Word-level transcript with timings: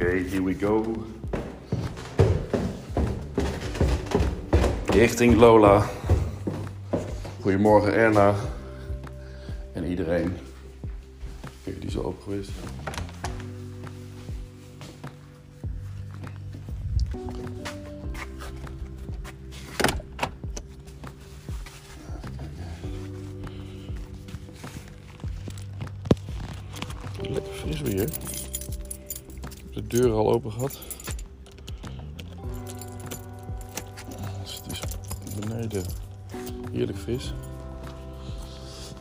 Oké, 0.00 0.16
here 0.16 0.42
we 0.42 0.54
go. 0.54 1.04
Richting 4.86 5.36
Lola. 5.36 5.86
Goedemorgen 7.40 7.94
Erna. 7.94 8.34
En 9.72 9.84
iedereen. 9.84 10.36
Kijk, 11.64 11.80
die 11.80 11.88
is 11.88 11.98
al 11.98 12.16
geweest. 12.24 12.50
Deur 29.90 30.12
al 30.12 30.32
open 30.32 30.52
gehad. 30.52 30.78
Dus 34.42 34.60
het 34.62 34.72
is 34.72 34.80
beneden 35.46 35.82
heerlijk 36.72 36.98
fris. 36.98 37.34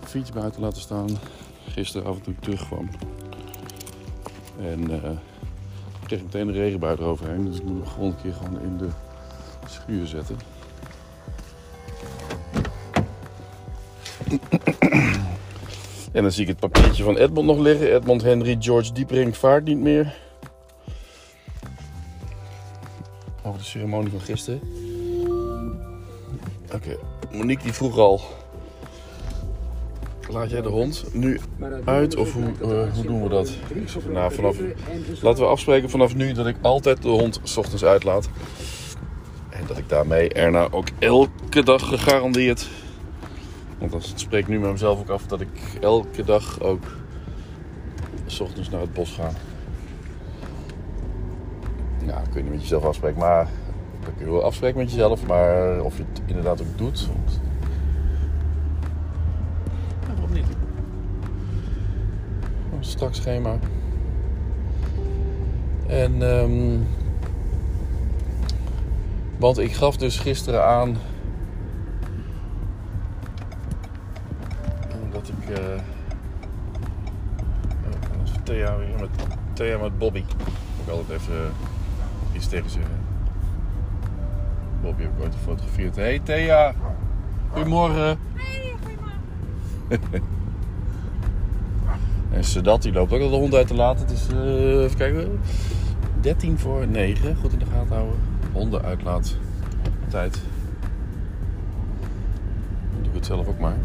Fiets 0.03 0.31
buiten 0.31 0.61
laten 0.61 0.81
staan. 0.81 1.09
Gisteravond 1.67 2.23
toen 2.23 2.33
ik 2.33 2.41
terugkwam. 2.41 2.89
En 4.61 4.91
ik 4.91 6.05
kreeg 6.05 6.21
meteen 6.21 6.47
een 6.47 6.53
regenbui 6.53 6.97
eroverheen. 6.97 7.45
Dus 7.45 7.57
ik 7.57 7.63
moet 7.63 7.83
hem 7.83 7.87
gewoon 7.87 8.09
een 8.09 8.21
keer 8.21 8.33
gewoon 8.33 8.61
in 8.61 8.77
de 8.77 8.87
schuur 9.67 10.07
zetten. 10.07 10.37
En 16.11 16.21
dan 16.21 16.31
zie 16.31 16.41
ik 16.41 16.47
het 16.47 16.59
papiertje 16.59 17.03
van 17.03 17.17
Edmond 17.17 17.47
nog 17.47 17.57
liggen. 17.59 17.95
Edmond 17.95 18.21
Henry 18.21 18.57
George 18.59 18.93
Diepering 18.93 19.37
vaart 19.37 19.63
niet 19.63 19.77
meer. 19.77 20.15
Ceremonie 23.69 24.11
van 24.11 24.21
gisteren. 24.21 24.61
Oké, 26.73 26.97
Monique 27.31 27.63
die 27.63 27.73
vroeg 27.73 27.97
al. 27.97 28.21
Laat 30.29 30.49
jij 30.49 30.61
de 30.61 30.69
hond 30.69 31.05
nu 31.13 31.39
uit 31.85 32.15
of 32.15 32.33
hoe, 32.33 32.51
eh, 32.61 32.93
hoe 32.93 33.03
doen 33.03 33.23
we 33.23 33.29
dat? 33.29 33.51
Nou, 34.09 34.33
vanaf, 34.33 34.57
laten 35.21 35.43
we 35.43 35.49
afspreken 35.49 35.89
vanaf 35.89 36.15
nu 36.15 36.31
dat 36.31 36.47
ik 36.47 36.55
altijd 36.61 37.01
de 37.01 37.09
hond 37.09 37.39
s 37.43 37.57
ochtends 37.57 37.83
uitlaat. 37.83 38.29
En 39.49 39.65
dat 39.67 39.77
ik 39.77 39.89
daarmee 39.89 40.33
Erna 40.33 40.67
ook 40.71 40.87
elke 40.99 41.63
dag 41.63 41.87
gegarandeerd 41.87 42.67
want 43.79 43.91
dat 43.91 44.11
spreekt 44.15 44.47
nu 44.47 44.59
met 44.59 44.71
mezelf 44.71 44.99
ook 44.99 45.09
af 45.09 45.25
dat 45.25 45.41
ik 45.41 45.77
elke 45.81 46.23
dag 46.23 46.61
ook 46.61 46.83
s 48.25 48.39
ochtends 48.39 48.69
naar 48.69 48.81
het 48.81 48.93
bos 48.93 49.11
ga. 49.11 49.31
Ja, 52.09 52.21
kun 52.31 52.43
je 52.43 52.49
met 52.49 52.61
jezelf 52.61 52.83
afspreken, 52.83 53.19
maar 53.19 53.47
dat 53.99 54.11
kun 54.17 54.25
je 54.25 54.31
wel 54.31 54.43
afspreken 54.43 54.77
met 54.77 54.91
jezelf, 54.91 55.25
maar 55.27 55.81
of 55.81 55.97
je 55.97 56.03
het 56.11 56.21
inderdaad 56.25 56.61
ook 56.61 56.77
doet. 56.77 57.07
Want... 57.07 57.39
Ja, 60.07 60.13
waarom 60.13 60.33
niet? 60.33 60.47
Een 62.73 62.83
strak 62.83 63.13
schema. 63.13 63.57
En 65.87 66.21
ehm, 66.21 66.77
want 69.37 69.57
ik 69.57 69.73
gaf 69.73 69.97
dus 69.97 70.19
gisteren 70.19 70.65
aan 70.65 70.97
dat 75.11 75.27
ik 75.27 75.49
eh 75.49 75.63
uh, 75.63 75.81
Thea 78.43 78.77
weer 78.77 78.99
met 78.99 79.09
Thea 79.53 79.77
met 79.77 79.97
Bobby. 79.97 80.23
Ik 80.83 80.89
altijd 80.89 81.21
even 81.21 81.33
uh, 81.33 81.78
iets 82.33 82.47
tegen 82.47 82.69
zeggen. 82.69 82.97
Bobby 84.81 85.01
heb 85.01 85.11
ik 85.17 85.23
ooit 85.23 85.33
gefotografeerd. 85.33 85.95
Hey 85.95 86.19
Thea, 86.19 86.73
goedemorgen. 87.51 88.19
Hey, 88.33 88.73
goedemorgen. 88.83 89.19
en 92.31 92.43
Sedat 92.43 92.81
die 92.81 92.91
loopt 92.91 93.13
ook 93.13 93.21
al 93.21 93.29
de 93.29 93.35
hond 93.35 93.53
uit 93.53 93.67
te 93.67 93.75
laten. 93.75 94.07
Het 94.07 94.15
is 94.15 94.27
uh, 94.33 94.83
even 94.83 94.97
kijken. 94.97 95.39
13 96.21 96.59
voor 96.59 96.87
9. 96.87 97.35
Goed 97.35 97.53
in 97.53 97.59
de 97.59 97.65
gaten 97.65 97.95
houden. 97.95 98.19
Honden 98.51 98.81
uitlaat. 98.81 99.35
Tijd. 100.07 100.41
Doe 102.97 103.07
ik 103.07 103.13
het 103.13 103.25
zelf 103.25 103.47
ook 103.47 103.59
maar. 103.59 103.77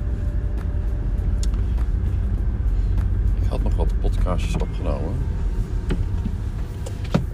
Ik 3.43 3.49
had 3.49 3.63
nog 3.63 3.77
wat 3.77 4.01
podcastjes 4.01 4.55
opgenomen. 4.57 5.13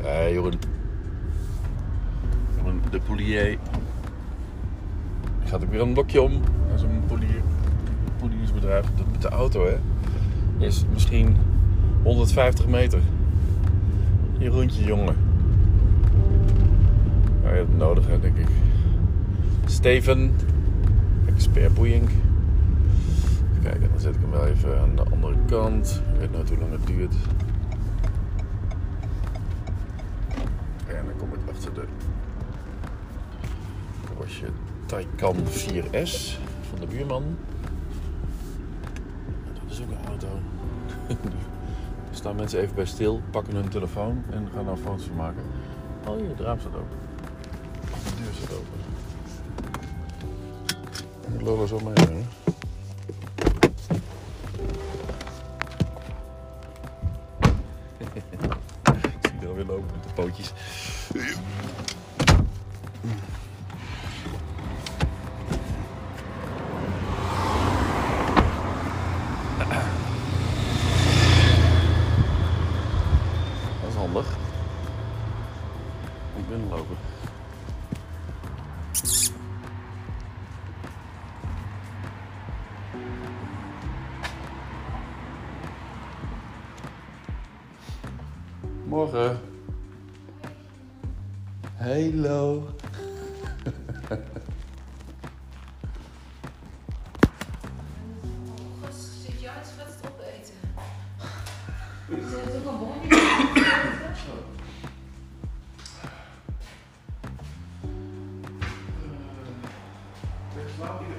Eh. 0.05 0.31
Jeroen 0.33 0.59
de 2.91 3.01
Poulier. 3.01 3.59
Gaat 5.45 5.63
ook 5.63 5.71
weer 5.71 5.81
een 5.81 5.93
blokje 5.93 6.23
om. 6.23 6.33
Dat 6.69 6.77
is 6.77 6.83
een 6.83 7.03
polier, 7.07 7.43
poliersbedrijf. 8.19 8.87
Met 9.11 9.23
de 9.23 9.29
auto, 9.29 9.67
hè. 9.67 9.77
Is 10.65 10.85
misschien 10.93 11.37
150 12.03 12.67
meter. 12.67 13.01
Jeroentje, 14.39 14.85
jongen. 14.85 15.17
Nou, 17.43 17.55
je 17.55 17.61
het 17.61 17.77
nodig, 17.77 18.07
hè, 18.07 18.21
denk 18.21 18.37
ik. 18.37 18.49
Steven. 19.65 20.35
Expert 21.27 21.75
boeiing. 21.75 22.09
Kijk, 23.63 23.81
dan 23.81 24.01
zet 24.01 24.15
ik 24.15 24.21
hem 24.21 24.31
wel 24.31 24.47
even 24.47 24.81
aan 24.81 24.97
de 24.97 25.05
andere 25.13 25.37
kant. 25.47 26.03
Ik 26.13 26.21
weet 26.21 26.33
nooit 26.33 26.49
hoe 26.49 26.59
lang 26.59 26.73
het 26.73 26.87
duurt. 26.87 27.15
En 30.87 31.05
dan 31.05 31.17
kom 31.19 31.29
ik 31.33 31.51
achter 31.51 31.75
de 31.75 31.83
Porsche 34.31 34.53
Taycan 34.87 35.37
4S 35.47 36.39
van 36.71 36.81
de 36.81 36.87
buurman. 36.87 37.37
Dat 39.53 39.73
is 39.73 39.81
ook 39.81 39.91
een 39.91 40.07
auto. 40.09 40.29
Er 42.11 42.17
staan 42.17 42.37
mensen 42.37 42.61
even 42.61 42.75
bij 42.75 42.85
stil, 42.85 43.21
pakken 43.31 43.55
hun 43.55 43.69
telefoon 43.69 44.25
en 44.31 44.49
gaan 44.55 44.65
daar 44.65 44.77
foto's 44.77 45.05
van 45.05 45.17
maken. 45.17 45.43
Oh, 46.07 46.17
hier, 46.17 46.29
het 46.29 46.41
raam 46.41 46.61
staat 46.61 46.75
open. 46.75 46.97
De 48.05 48.23
deur 48.23 48.33
staat 48.35 48.57
open. 48.57 48.79
En 51.25 51.85
mee, 51.85 52.17
hè? 52.17 52.40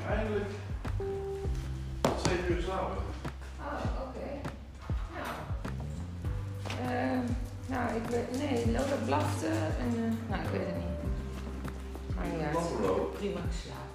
Eindelijk 0.10 0.50
7 2.24 2.54
uur 2.54 2.62
slapen. 2.62 2.98
Oh, 3.60 3.84
oké. 4.08 4.30
Nou. 5.16 5.32
Ehm, 6.90 7.26
nou, 7.68 7.96
ik 7.96 8.10
weet... 8.10 8.38
Nee, 8.38 8.66
Lola 8.72 8.96
blafte 9.06 9.48
en... 9.48 9.96
eh, 9.96 10.30
nou, 10.30 10.42
ik 10.44 10.50
weet 10.52 10.66
het 10.66 10.76
niet. 10.76 10.86
Maar. 12.16 12.52
Buffalo. 12.52 13.14
Prima 13.18 13.40
geslapen. 13.52 13.90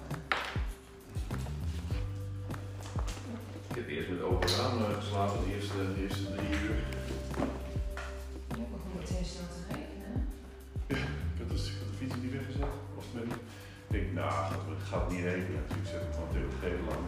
Ik 3.69 3.75
heb 3.75 3.87
eerst 3.87 4.09
met 4.09 4.21
open 4.21 4.49
raam 4.49 4.77
eh, 4.83 4.95
geslapen, 4.99 5.39
de 5.45 5.53
eerste, 5.55 5.93
de 5.93 6.01
eerste 6.01 6.23
drie 6.35 6.49
uur. 6.49 6.75
Ja, 8.49 8.63
we 8.63 8.65
begon 8.71 8.91
meteen 8.99 9.25
snel 9.25 9.47
te 9.55 9.61
regenen. 9.73 10.27
Ik 10.87 11.39
had, 11.39 11.49
dus, 11.49 11.65
ik 11.67 11.75
had 11.79 11.87
de 11.91 11.97
fiets 11.97 12.15
niet 12.21 12.31
weggezet. 12.31 12.73
Of 12.97 13.05
met, 13.13 13.23
ik 13.87 13.93
denk, 13.95 14.13
nou, 14.13 14.31
het 14.75 14.87
gaat 14.89 15.11
niet 15.11 15.23
regenen. 15.23 15.63
Dus 15.67 15.77
ik 15.77 15.85
zet 15.91 16.01
hem 16.01 16.13
gewoon 16.13 16.31
tegen 16.33 16.49
de 16.49 16.59
gevel 16.63 16.87
aan. 16.95 17.05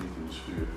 Niet 0.00 0.16
in 0.20 0.26
de 0.28 0.34
schuur. 0.40 0.68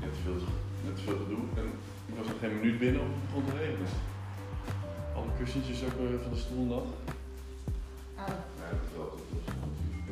Net 0.00 0.12
te 0.14 0.20
veel, 0.24 0.38
net 0.86 0.98
veel 1.04 1.18
te 1.22 1.28
doen. 1.34 1.48
En 1.60 1.66
Ik 2.08 2.14
was 2.18 2.26
nog 2.26 2.38
geen 2.40 2.56
minuut 2.58 2.78
binnen 2.78 3.00
of 3.00 3.08
het 3.08 3.22
begon 3.26 3.44
te 3.48 3.56
regenen. 3.64 3.92
Alle 5.16 5.32
kussentjes 5.38 5.84
ook 5.86 5.96
eh, 6.00 6.22
van 6.24 6.32
de 6.34 6.40
stoel 6.44 6.64
nat. 6.72 6.86
Oh, 8.22 8.36
Nee, 8.60 8.72
dat 8.80 8.90
wel. 8.96 9.10
Dat 9.10 9.20
was 9.34 9.70
natuurlijk. 9.76 10.08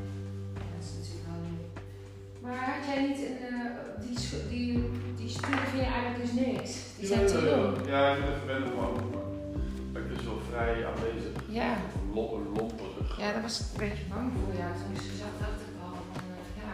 dat 0.71 0.81
is 0.85 0.91
natuurlijk 0.99 1.27
wel 1.31 1.41
nu. 1.49 1.55
Maar 2.43 2.59
had 2.75 2.85
jij 2.91 3.01
niet 3.09 3.21
een, 3.29 3.41
eh, 3.53 3.67
die, 4.05 4.17
die, 4.53 4.71
die 5.21 5.29
stoelen 5.37 5.67
vind 5.71 5.83
je 5.85 5.91
eigenlijk 5.97 6.21
dus 6.25 6.33
niks? 6.45 6.71
Die 6.99 7.07
zijn 7.07 7.27
te 7.27 7.39
ja, 7.87 8.07
ja, 8.07 8.17
ik 8.17 8.25
ben 8.25 8.47
wennen 8.53 8.69
gewoon. 8.69 8.97
Maar 9.93 10.03
ik 10.03 10.09
ben 10.13 10.23
zo 10.25 10.33
vrij 10.51 10.87
aanwezig. 10.87 11.35
Ja. 11.61 11.71
Ja, 13.19 13.33
daar 13.33 13.43
was 13.43 13.61
ik 13.61 13.67
een 13.73 13.79
beetje 13.89 14.05
bang 14.15 14.33
voor. 14.33 14.55
Ja, 14.63 14.69
toen 14.79 14.93
ik 14.97 15.01
ze 15.09 15.17
zag, 15.23 15.33
dacht 15.45 15.61
ik 15.69 15.75
al 15.85 15.95
van, 16.13 16.23
eh, 16.37 16.63
ja, 16.63 16.73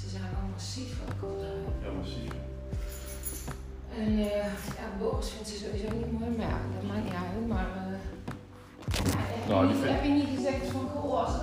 ze 0.00 0.06
zijn 0.08 0.22
wel 0.34 0.48
massief 0.52 0.92
ook 1.08 1.22
al. 1.30 1.36
Ja, 1.84 1.90
massief. 2.00 2.32
En 3.98 4.10
eh, 4.18 4.48
ja, 4.78 4.84
Boris 4.98 5.28
vindt 5.30 5.48
ze 5.48 5.56
sowieso 5.64 5.88
niet 5.96 6.12
mooi, 6.12 6.30
maar 6.36 6.46
ja, 6.52 6.58
dat 6.74 6.84
maakt 6.90 7.04
niet 7.04 7.18
uit. 7.24 7.46
Maar 7.54 7.68
eh, 7.76 7.98
ja, 9.12 9.20
heb, 9.32 9.48
Nou, 9.48 9.60
je 9.66 9.72
niet, 9.72 9.82
vind- 9.82 9.94
heb 9.94 10.04
je 10.04 10.10
niet 10.20 10.32
gezegd 10.36 10.66
van, 10.74 10.84
goh, 10.94 11.12
als, 11.24 11.34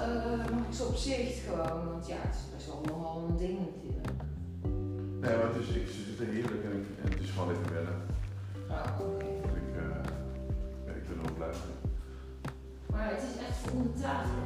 mag 0.56 0.63
ik 0.69 0.74
ze 0.79 0.83
op 0.91 0.95
zicht 0.95 1.38
gewoon? 1.47 1.79
Want 1.91 2.07
ja, 2.07 2.17
het 2.27 2.35
is 2.39 2.45
best 2.56 2.67
wel 2.67 2.81
nogal 2.89 3.15
een 3.29 3.38
ding 3.38 3.57
natuurlijk. 3.67 4.07
Nee, 5.24 5.35
maar 5.38 5.47
het 5.51 5.59
is, 5.63 5.67
ik 5.81 5.88
zit 6.07 6.19
er 6.19 6.33
heerlijk 6.35 6.63
en, 6.67 6.74
ik, 6.79 6.85
en 7.03 7.09
het 7.12 7.21
is 7.25 7.29
gewoon 7.33 7.51
even 7.53 7.74
wennen. 7.74 7.97
Oh, 8.69 9.00
oké. 9.00 9.25
Ik, 9.59 9.67
ja, 9.79 10.94
ik 11.00 11.03
ben 11.07 11.17
er 11.24 11.29
ook 11.29 11.38
blij 11.38 11.47
mee. 11.63 11.81
Maar 13.01 13.13
het 13.15 13.24
is 13.30 13.36
echt 13.48 13.57
voor 13.62 13.71
onder 13.80 13.94
tafel. 14.06 14.44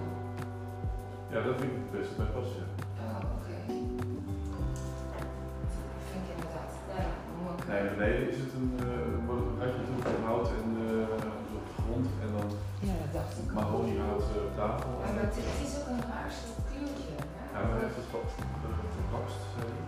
Ja, 1.33 1.37
dat 1.47 1.55
vind 1.59 1.71
ik 1.71 1.77
het 1.83 1.91
beste 1.97 2.15
bij 2.21 2.31
passen. 2.35 2.65
Ja. 2.99 3.07
Oh, 3.07 3.35
oké. 3.37 3.55
Dat 5.95 6.05
vind 6.11 6.21
ik 6.25 6.29
inderdaad. 6.35 6.71
Nou 6.89 6.99
ja, 7.07 7.13
ik- 7.59 7.67
Nee, 7.71 7.81
beneden 7.93 8.25
is 8.33 8.39
het 8.45 8.51
een, 8.59 8.71
uh, 8.87 9.27
wordt 9.27 9.45
het 9.77 9.89
een 9.93 10.01
van 10.05 10.23
hout 10.29 10.49
en 10.61 10.69
eh, 10.85 11.13
op 11.57 11.63
de 11.69 11.73
grond 11.83 12.07
en 12.23 12.29
dan 12.37 12.47
Ja, 12.87 12.95
dat 13.03 13.11
dacht 13.17 13.33
ik. 13.39 13.45
ook. 13.49 13.55
mahoniehout 13.59 14.25
eh, 14.35 14.45
op 14.47 14.53
tafel. 14.61 14.91
Ja, 15.03 15.07
maar 15.15 15.25
het, 15.27 15.35
het 15.51 15.59
is 15.67 15.73
ook 15.79 15.87
een 15.93 16.03
raar 16.11 16.31
soort 16.39 16.59
kleurtje. 16.69 17.11
Hè? 17.19 17.23
Ja, 17.53 17.59
maar 17.67 17.79
heeft 17.83 17.97
het 18.01 18.09
wat 18.15 18.29
gepast, 18.99 19.39
zei 19.55 19.65
hij. 19.75 19.83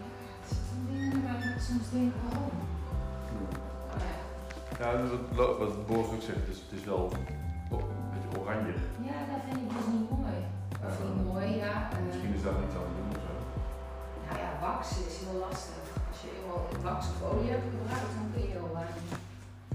Ja, 0.00 0.06
het 0.40 0.46
zitten 0.52 0.78
dingen 0.90 1.20
waar 1.26 1.40
ik 1.50 1.60
soms 1.68 1.86
denk, 1.96 2.12
waarom? 2.24 2.56
Oh, 3.92 4.00
ja. 4.06 4.16
Ja, 4.80 4.88
wat, 5.38 5.50
wat 5.62 5.74
Boris 5.88 6.10
ook 6.14 6.24
zegt, 6.28 6.40
het 6.44 6.50
is, 6.54 6.60
het 6.66 6.74
is 6.78 6.84
wel 6.92 7.02
een 7.16 7.26
oranje. 8.48 8.74
ja, 9.10 9.16
dat 9.30 9.40
vind 9.46 9.58
ik 9.64 9.68
dus 9.76 9.86
niet 9.94 10.08
mooi. 10.16 10.36
Of 10.86 10.94
niet 11.06 11.24
mooi, 11.32 11.48
ja. 11.64 11.74
eh, 11.92 12.00
Misschien 12.08 12.34
is 12.38 12.42
daar 12.46 12.56
niets 12.60 12.76
aan 12.78 12.88
te 12.90 12.96
doen 12.98 13.10
of 13.16 13.20
zo. 13.26 13.32
Nou 14.26 14.36
ja, 14.44 14.48
waxen 14.66 15.02
is 15.10 15.16
heel 15.24 15.38
lastig. 15.46 15.84
Als 16.10 16.18
je 16.24 16.28
eenmaal 16.36 16.62
wax 16.88 17.00
of 17.12 17.18
olie 17.28 17.50
hebt 17.54 17.66
gebruikt, 17.74 18.12
dan 18.18 18.26
kun 18.32 18.40
je 18.46 18.50
heel 18.56 18.70
weinig. 18.78 19.04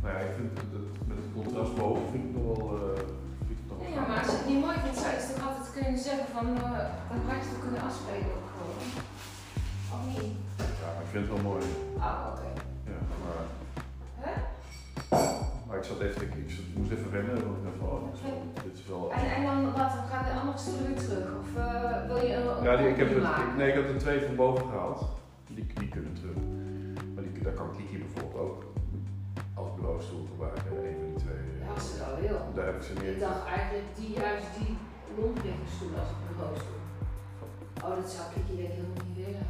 Nou 0.04 0.12
ja, 0.16 0.20
ik 0.28 0.34
vind 0.38 0.50
het, 0.62 0.70
het- 0.78 0.96
met 1.10 1.18
het 1.22 1.30
contrast 1.38 1.74
boven 1.80 2.06
vind 2.12 2.24
ik 2.24 2.30
het 2.30 2.36
nog 2.38 2.46
wel. 2.52 2.62
eh, 2.78 3.04
vind 3.48 3.58
ik 3.62 3.66
nog 3.70 3.78
Ja, 3.98 4.02
maar 4.10 4.20
als 4.22 4.30
je 4.34 4.38
het 4.42 4.50
niet 4.52 4.64
mooi 4.66 4.78
vindt, 4.84 5.00
zou 5.04 5.10
je 5.16 5.22
toch 5.30 5.46
altijd 5.50 5.70
kunnen 5.78 5.98
zeggen 6.08 6.28
van, 6.36 6.46
dan 6.60 7.22
had 7.30 7.42
je 7.46 7.52
het 7.54 7.64
kunnen 7.66 7.82
afspreken 7.90 8.32
ook 8.38 8.50
gewoon. 8.54 8.78
Of 9.94 10.02
niet? 10.14 10.34
Ja, 10.82 10.88
maar 10.94 11.04
ik 11.06 11.12
vind 11.14 11.24
het 11.26 11.34
wel 11.36 11.46
mooi. 11.52 11.64
Oh, 12.08 12.20
oké. 12.32 12.48
Ja, 12.92 12.98
maar 13.24 13.42
ik 15.84 15.90
zat 15.90 16.00
even, 16.08 16.22
ik, 16.28 16.34
ik, 16.44 16.50
zat- 16.56 16.66
ik 16.72 16.78
moest 16.78 16.92
even 16.92 17.12
rennen, 17.12 17.34
want 17.46 17.58
ik 17.58 17.64
dacht 17.68 17.78
van, 17.80 17.88
oh, 17.88 18.04
dit 18.64 18.74
is 18.80 18.86
wel, 18.88 19.12
is 19.16 19.22
En, 19.22 19.28
en 19.38 19.44
dan 19.50 19.58
wat, 19.80 19.94
gaan 20.12 20.24
de 20.30 20.34
andere 20.42 20.58
stoelen 20.64 20.86
weer 20.88 21.00
terug? 21.06 21.28
Of 21.44 21.50
eh, 21.58 22.06
wil 22.10 22.20
je 22.28 22.34
een, 22.36 22.64
Ja, 22.68 22.74
die, 22.78 22.88
ik 22.94 22.98
heb 23.02 23.10
het, 23.10 23.18
ik- 23.46 23.56
nee, 23.58 23.68
ik 23.72 23.78
heb 23.80 23.88
er 23.94 23.98
twee 24.06 24.20
van 24.28 24.36
boven 24.36 24.66
gehaald. 24.70 25.00
Die, 25.56 25.66
die 25.80 25.88
kunnen 25.96 26.14
terug. 26.20 26.38
Maar 27.14 27.24
die, 27.24 27.44
daar 27.44 27.54
kan 27.60 27.70
Kiki 27.78 27.98
bijvoorbeeld 28.06 28.42
ook 28.46 28.60
als 29.60 29.70
bureaustoel 29.76 30.26
gebruiken. 30.32 30.66
Een 30.88 30.96
van 31.00 31.08
die 31.14 31.20
twee. 31.26 31.42
eh, 31.54 31.62
Ja, 31.66 31.74
als 31.74 31.86
ze 31.90 31.96
dat 32.04 32.14
wil. 32.26 32.40
Daar 32.56 32.66
heb 32.70 32.76
ik 32.80 32.84
ze 32.88 32.94
Ik 32.94 33.02
neer. 33.02 33.20
dacht 33.28 33.44
eigenlijk 33.58 33.88
die 34.00 34.12
juist 34.24 34.50
die 34.60 34.72
rondliggingsstoel 35.20 35.94
als 36.02 36.10
een 36.14 36.22
bureaustoel. 36.30 36.82
Oh, 37.86 37.94
dat 38.00 38.10
zou 38.16 38.24
ik 38.28 38.34
denk 38.36 38.48
ik 38.66 38.72
helemaal 38.76 39.04
niet 39.08 39.20
willen. 39.26 39.48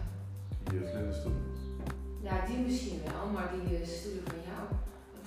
Die 0.69 0.79
uh, 0.81 0.89
vlinderstoel. 0.91 1.37
Ja, 2.27 2.35
die 2.47 2.57
misschien 2.67 2.99
wel, 3.11 3.23
maar 3.35 3.49
die 3.55 3.65
eh, 3.77 3.85
stoelen 3.97 4.25
van 4.33 4.41
jou. 4.51 4.63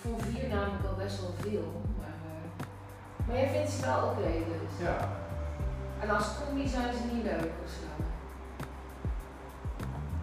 Ik 0.07 0.13
vond 0.13 0.37
vier 0.37 0.49
namelijk 0.49 0.85
al 0.85 0.97
best 1.05 1.21
wel 1.21 1.35
veel. 1.39 1.83
Maar, 1.99 2.19
eh, 2.31 3.27
maar 3.27 3.37
jij 3.37 3.49
vindt 3.49 3.71
ze 3.71 3.81
wel 3.81 4.03
oké 4.11 4.29
dus. 4.53 4.87
Ja. 4.87 4.99
En 6.01 6.11
als 6.11 6.29
combi 6.39 6.69
zijn 6.69 6.95
ze 6.95 7.15
niet 7.15 7.23
leuk 7.23 7.53
of 7.65 7.71
zo. 7.79 7.87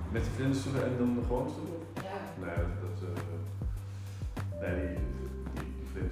Met 0.09 0.23
die 0.23 0.31
vlinderstoelen 0.31 0.83
en 0.85 0.97
dan 0.97 1.13
de 1.15 1.21
gewone 1.21 1.49
stoelen? 1.49 1.79
Ja. 1.93 2.17
Nee, 2.43 2.65
dat. 2.81 2.95
dat 3.01 3.23
eh, 4.43 4.61
nee, 4.61 4.87
die, 4.87 4.97
die, 5.93 6.09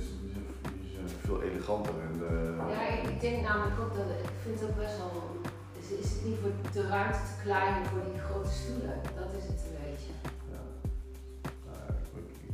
die 0.72 0.92
zijn, 0.94 1.10
veel 1.26 1.42
eleganter. 1.42 1.94
En, 2.08 2.16
eh, 2.30 2.74
Ja, 2.76 3.10
ik, 3.10 3.20
denk 3.22 3.42
namelijk 3.48 3.80
ook 3.80 3.94
dat 3.96 4.10
ik 4.24 4.30
vind 4.44 4.60
het 4.60 4.70
ook 4.70 4.78
best 4.78 4.98
wel. 4.98 5.40
Is, 5.80 5.90
is 6.04 6.12
het 6.14 6.26
niet 6.26 6.40
voor 6.42 6.52
de 6.72 6.88
ruimte 6.88 7.18
te 7.18 7.36
klein 7.44 7.86
voor 7.86 8.04
die 8.12 8.22
grote 8.22 8.50
stoelen? 8.50 8.96
Dat 9.16 9.32
is 9.40 9.46
het 9.52 9.62
een 9.68 9.78
beetje. 9.86 10.31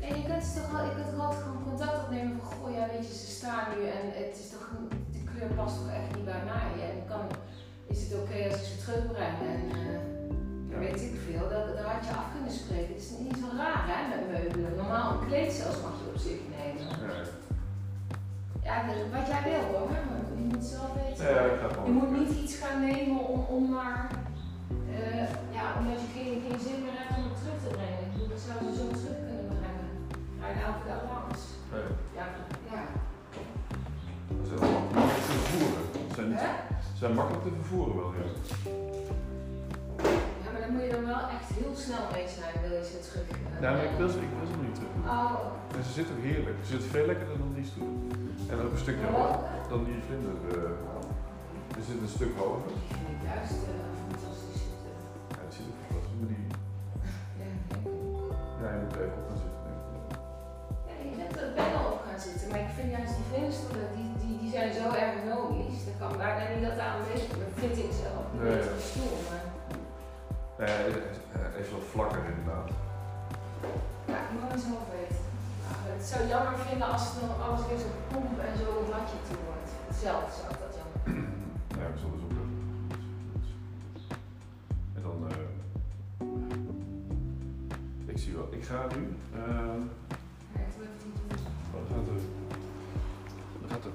En 0.09 0.15
je 0.21 0.24
kunt 0.30 0.56
toch 0.56 0.71
wel, 0.71 0.86
je 0.89 0.94
kunt 0.98 1.09
toch 1.12 1.24
altijd 1.25 1.44
gewoon 1.44 1.63
contact 1.69 1.98
opnemen 2.04 2.33
van 2.39 2.48
goh, 2.51 2.69
ja 2.77 2.83
weet 2.92 3.07
je, 3.07 3.13
ze 3.24 3.30
staan 3.39 3.65
nu 3.71 3.80
en 3.98 4.06
het 4.21 4.36
is 4.42 4.50
toch, 4.54 4.65
de 5.15 5.21
kleur 5.30 5.50
past 5.57 5.75
toch 5.80 5.92
echt 6.00 6.09
niet 6.15 6.25
bij 6.33 6.44
mij. 6.51 6.69
En 6.89 6.95
kan, 7.12 7.24
is 7.94 8.00
het 8.04 8.13
oké 8.21 8.38
als 8.50 8.59
ik 8.62 8.68
ze 8.71 8.77
terugbreng 8.83 9.38
en 9.54 9.59
Ja. 10.71 10.77
weet 10.86 11.01
ik 11.09 11.15
veel, 11.27 11.45
dat, 11.54 11.63
daar 11.77 11.89
had 11.94 12.06
je 12.07 12.13
af 12.21 12.27
kunnen 12.36 12.54
spreken. 12.62 12.94
Het 12.95 13.04
is 13.06 13.12
niet 13.25 13.38
zo 13.42 13.48
raar 13.62 13.83
hè, 13.92 13.98
met 14.13 14.24
meubelen. 14.33 14.75
Normaal 14.81 15.07
een 15.12 15.27
kleed 15.27 15.51
zelfs 15.59 15.81
mag 15.86 15.95
je 16.01 16.12
op 16.13 16.19
zich 16.27 16.42
nemen. 16.57 16.83
ja, 18.68 18.75
Ja, 18.86 18.86
wat 19.15 19.27
jij 19.33 19.44
wil 19.50 19.63
hoor, 19.71 19.89
je 20.42 20.45
moet 20.51 20.65
zelf 20.74 20.92
weten. 21.01 21.24
ja, 21.33 21.42
ik 21.42 21.86
Je 21.89 21.92
moet 22.00 22.12
niet 22.19 22.31
iets 22.42 22.56
gaan 22.62 22.80
nemen 22.89 23.19
om, 23.31 23.39
om 23.56 23.63
maar, 23.75 24.01
eh, 24.95 25.27
ja, 25.57 25.65
omdat 25.80 26.00
je 26.03 26.10
geen, 26.18 26.36
geen 26.45 26.60
zin 26.68 26.80
meer 26.83 26.98
hebt 27.01 27.18
om 27.18 27.24
het 27.30 27.38
terug 27.42 27.60
te 27.63 27.69
brengen. 27.77 28.01
Ik 28.06 28.12
bedoel, 28.12 28.30
dat 28.33 28.44
zou 28.45 28.57
ze 28.65 28.71
zo 28.81 28.88
terug. 29.00 29.26
Je 30.47 30.61
elke 30.69 30.85
dag 30.91 31.01
langs. 31.13 31.41
Nee, 31.73 31.88
Ja, 32.19 32.25
ja. 32.73 32.81
dat 34.49 34.59
wel 34.59 34.69
makkelijk 34.69 35.25
te 35.27 35.31
vervoeren. 35.39 35.83
Ze 36.09 36.13
zijn, 36.15 36.29
niet- 36.29 36.49
zijn 37.01 37.13
makkelijk 37.19 37.44
te 37.47 37.51
vervoeren 37.59 37.95
wel, 38.01 38.11
ja. 38.19 38.25
Ja, 40.44 40.49
maar 40.51 40.61
dan 40.65 40.71
moet 40.73 40.83
je 40.88 40.94
er 40.99 41.05
wel 41.13 41.23
echt 41.38 41.49
heel 41.59 41.73
snel 41.85 42.03
mee 42.15 42.27
zijn, 42.38 42.53
wil 42.63 42.74
je 42.79 42.86
ze 42.91 42.98
terug. 43.07 43.27
eh, 43.29 43.62
Ja, 43.63 43.69
maar 43.75 43.83
ik 43.91 43.95
wil 44.01 44.10
ze, 44.13 44.17
ik 44.29 44.33
wil 44.39 44.48
ze 44.51 44.55
niet 44.65 44.75
terug. 44.79 44.93
Oh, 45.15 45.36
En 45.77 45.83
ze 45.88 45.91
zitten 46.00 46.13
ook 46.17 46.24
heerlijk. 46.29 46.57
Ze 46.65 46.69
zitten 46.74 46.89
veel 46.95 47.07
lekkerder 47.12 47.38
dan 47.43 47.51
die 47.60 47.67
stoel. 47.72 47.95
En 48.51 48.55
ook 48.63 48.72
een 48.75 48.86
stukje 48.86 49.07
hoger 49.15 49.39
dan 49.72 49.81
die 49.88 50.00
vlinder. 50.07 50.36
eh 50.51 50.86
er 51.79 51.83
zit 51.89 52.00
een 52.05 52.13
stuk 52.17 52.33
hoger. 52.41 52.72
Juist 53.29 53.60
eh, 53.72 53.86
fantastisch 54.03 54.62
zitten. 54.67 54.93
Ja, 55.36 55.41
die 55.50 55.55
zit 55.57 55.65
ook 55.72 55.79
fantastisch. 55.86 56.17
Maar 56.19 56.29
die, 56.33 56.45
Ja, 57.41 57.48
ja, 58.62 58.67
je 58.75 58.79
moet 58.83 58.95
even 59.03 59.19
op 59.22 59.37
bijna 61.61 61.79
op 61.93 61.99
gaan 62.07 62.19
zitten, 62.27 62.45
maar 62.51 62.63
ik 62.67 62.73
vind 62.77 62.89
juist 62.97 63.13
die 63.17 63.27
vlinderstoelen, 63.31 63.87
die, 63.97 64.09
die, 64.21 64.35
die 64.41 64.51
zijn 64.57 64.69
zo 64.79 64.85
ergonomisch. 65.05 65.79
Dat 65.87 65.97
kan 66.01 66.11
bijna 66.23 66.43
niet 66.53 66.65
dat 66.69 66.79
aan 66.87 66.99
bezig 67.09 67.29
vind 67.61 67.75
ik 67.85 67.91
zelf. 68.03 68.23
Ik 68.33 68.39
Nee, 68.41 68.57
ja. 68.63 68.71
het 68.75 68.83
stoel, 68.91 69.15
maar 69.29 69.45
Nee, 70.61 70.75
hij 71.53 71.61
is- 71.63 71.71
wat 71.75 71.85
vlakker 71.93 72.21
inderdaad. 72.31 72.67
ja, 74.11 74.17
ik 74.25 74.29
moet 74.33 74.51
het 74.55 74.61
zelf 74.69 74.85
weten. 74.97 75.23
Maar 75.69 75.85
het 75.95 76.05
zou 76.11 76.21
jammer 76.33 76.55
vinden 76.67 76.87
als 76.93 77.03
het 77.07 77.15
dan 77.21 77.33
alles 77.45 77.61
weer 77.67 77.79
zo 77.85 77.89
pomp 78.11 78.35
en 78.47 78.53
zo 78.61 78.65
een 78.79 78.89
ratje 78.95 79.19
toe 79.27 79.39
wordt. 79.49 79.69
Zelf 80.05 80.25
zou 80.37 80.45
ik 80.53 80.59
dat 80.65 80.73
jammer 80.79 80.99
vinden. 81.03 81.35
Ja, 81.79 81.85
we 81.93 81.97
zullen 82.01 82.15
eens 82.17 82.25
opletten. 82.27 82.55
En 84.95 85.01
dan, 85.07 85.17
eh 85.29 85.45
ik 88.13 88.17
zie 88.23 88.33
wel. 88.35 88.47
Ik 88.59 88.63
ga 88.63 88.79
nu, 88.95 89.01
eh 89.41 89.66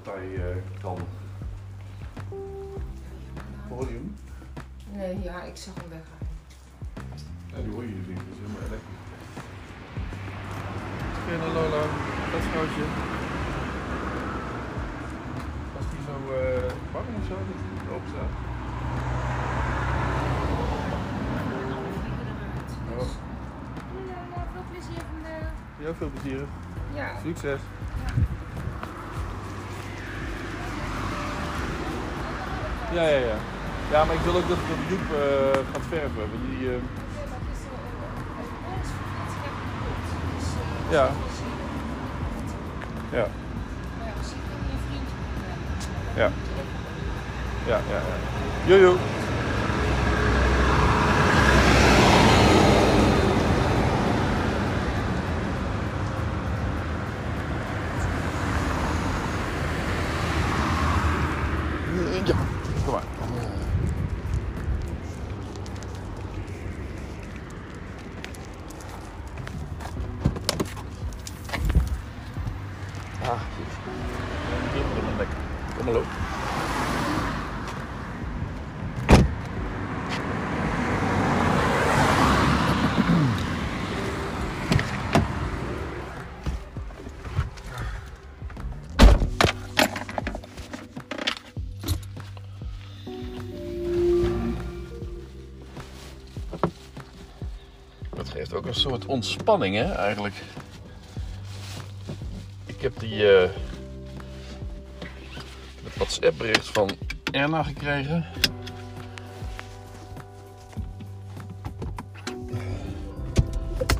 de 0.03 0.09
Thai 0.09 0.35
eh 0.35 0.55
kan 0.81 0.97
podium. 3.67 4.15
Nee, 4.91 5.21
ja, 5.23 5.41
ik 5.41 5.57
zag 5.57 5.73
hem 5.75 5.89
weggaan. 5.89 6.27
Ja, 7.51 7.57
die 7.63 7.73
hoor 7.73 7.83
je 7.83 7.89
niet, 7.89 8.17
dat 8.17 8.25
is 8.31 8.39
helemaal 8.41 8.61
elektrisch. 8.67 9.01
Spinner 11.21 11.47
Lola, 11.47 11.81
dat 12.31 12.41
vrouwtje. 12.41 12.85
Was 15.73 15.85
die 15.91 16.01
zo 16.07 16.15
eh 16.33 16.71
bang 16.93 17.05
of 17.19 17.25
zo 17.27 17.35
dat 17.49 17.59
hij 17.63 17.95
open 17.95 18.09
staat? 18.09 18.33
Oh. 22.97 23.09
Ja, 24.07 24.43
veel 24.53 24.63
plezier 24.71 25.03
vandaag. 25.11 25.51
Ja, 25.79 25.93
veel 25.93 26.09
plezier. 26.09 26.45
Ja. 26.93 27.19
Succes. 27.23 27.61
Ja, 27.61 28.22
ja, 33.01 33.17
ja. 33.17 33.35
Ja, 33.91 34.05
maar 34.05 34.15
ik 34.15 34.21
wil 34.21 34.35
ook 34.35 34.47
dat, 34.47 34.57
dat 34.57 34.77
Joep 34.89 34.99
eh, 34.99 35.59
gaat 35.71 35.81
verven. 35.89 36.15
want 36.15 36.31
Die. 36.49 36.69
Dus 36.69 36.79
Ja. 40.91 41.09
Ja. 43.11 43.27
Ja. 46.15 46.15
Ja. 46.15 46.31
Ja, 47.67 47.79
ja, 47.89 47.97
ja. 47.97 48.15
Jojo. 48.65 48.97
Ja, 62.25 62.52
soort 98.75 99.05
ontspanning, 99.05 99.75
hè, 99.75 99.91
eigenlijk. 99.91 100.35
Ik 102.65 102.81
heb 102.81 102.99
die 102.99 103.37
eh, 103.37 103.49
het 105.83 105.95
WhatsApp 105.95 106.37
bericht 106.37 106.67
van 106.67 106.89
Erna 107.31 107.63
gekregen. 107.63 108.25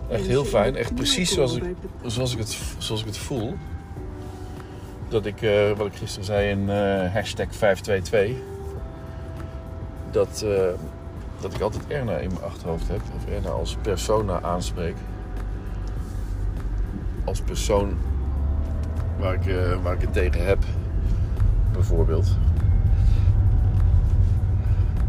Echt 0.09 0.25
heel 0.25 0.45
fijn, 0.45 0.75
echt 0.75 0.95
precies 0.95 1.33
zoals 1.33 1.55
ik, 1.55 1.63
zoals 2.05 2.33
ik, 2.33 2.37
het, 2.37 2.57
zoals 2.77 3.01
ik 3.01 3.07
het 3.07 3.17
voel. 3.17 3.57
Dat 5.09 5.25
ik, 5.25 5.41
eh, 5.41 5.71
wat 5.71 5.87
ik 5.87 5.95
gisteren 5.95 6.25
zei 6.25 6.49
in 6.49 6.69
eh, 6.69 7.13
hashtag 7.13 7.55
522, 7.55 8.37
dat, 10.11 10.45
dat 11.43 11.53
ik 11.53 11.61
altijd 11.61 11.87
Erna 11.87 12.17
in 12.17 12.27
mijn 12.27 12.43
achterhoofd 12.43 12.87
heb. 12.87 13.01
Of 13.15 13.25
Erna 13.25 13.49
als 13.49 13.77
persona 13.81 14.41
aanspreek. 14.41 14.95
Als 17.23 17.41
persoon 17.41 17.97
waar 19.19 19.33
ik, 19.33 19.45
eh, 19.45 19.81
waar 19.83 19.93
ik 19.93 20.01
het 20.01 20.13
tegen 20.13 20.45
heb, 20.45 20.63
bijvoorbeeld. 21.71 22.37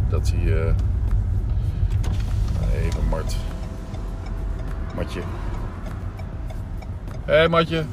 Dat 0.08 0.32
hij. 0.34 0.66
eh 0.66 0.74
even 2.84 3.08
Mart. 3.08 3.36
Matje. 4.94 5.20
Hé 7.24 7.34
hey, 7.34 7.48
Matje. 7.48 7.84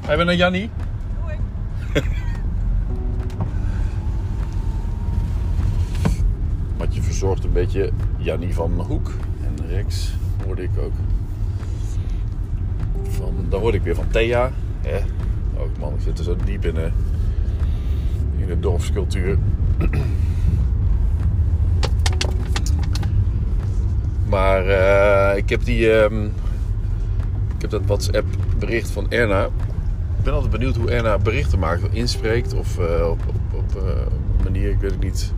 Hij 0.00 0.16
bent 0.16 0.26
naar 0.28 0.36
Jannie? 0.36 0.70
Matje 1.24 1.40
verzorgt 7.16 7.44
een 7.44 7.52
beetje 7.52 7.90
Jannie 8.16 8.54
van 8.54 8.80
Hoek. 8.80 9.10
En 9.42 9.66
Rex 9.68 10.14
hoorde 10.44 10.62
ik 10.62 10.70
ook. 10.78 10.92
Van, 13.08 13.34
dan 13.48 13.60
hoorde 13.60 13.76
ik 13.76 13.82
weer 13.82 13.94
van 13.94 14.08
Thea. 14.10 14.52
Hè? 14.80 14.98
Ook 15.58 15.78
man, 15.78 15.94
ik 15.94 16.00
zit 16.00 16.18
er 16.18 16.24
zo 16.24 16.36
diep 16.44 16.64
in, 16.64 16.76
eh, 16.76 16.84
in 18.36 18.46
de 18.46 18.60
dorpscultuur. 18.60 19.38
Maar 24.28 24.66
eh, 24.66 25.36
ik 25.36 25.48
heb 25.48 25.64
die. 25.64 25.92
ehm, 25.92 26.24
ik 27.54 27.60
heb 27.60 27.70
dat 27.70 27.82
WhatsApp 27.86 28.26
bericht 28.58 28.90
van 28.90 29.10
Erna. 29.10 29.44
Ik 30.18 30.22
ben 30.22 30.32
altijd 30.32 30.52
benieuwd 30.52 30.76
hoe 30.76 30.90
Erna 30.90 31.18
berichten 31.18 31.58
maakt. 31.58 31.82
Inspreekt 31.94 32.54
of 32.54 32.78
eh, 32.78 33.08
op, 33.10 33.20
op, 33.28 33.58
op 33.58 33.82
eh, 33.82 34.06
manier, 34.42 34.70
ik 34.70 34.78
weet 34.78 34.90
het 34.90 35.02
niet. 35.02 35.32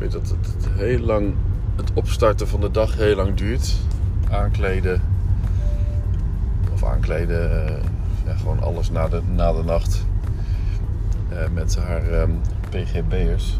Weet 0.00 0.12
dat 0.12 0.28
het, 0.28 0.54
het 0.56 0.68
heel 0.78 0.98
lang. 0.98 1.34
Het 1.76 1.90
opstarten 1.94 2.48
van 2.48 2.60
de 2.60 2.70
dag 2.70 2.96
heel 2.96 3.16
lang 3.16 3.34
duurt. 3.34 3.76
Aankleden. 4.30 5.02
Of 6.72 6.84
aankleden. 6.84 7.66
eh, 7.66 7.82
ja, 8.26 8.34
gewoon 8.34 8.62
alles 8.62 8.90
na 8.90 9.08
de, 9.08 9.20
na 9.34 9.52
de 9.52 9.62
nacht. 9.62 10.04
Eh, 11.28 11.38
met 11.52 11.76
haar 11.76 12.08
ehm, 12.08 12.30
PGB'ers. 12.70 13.58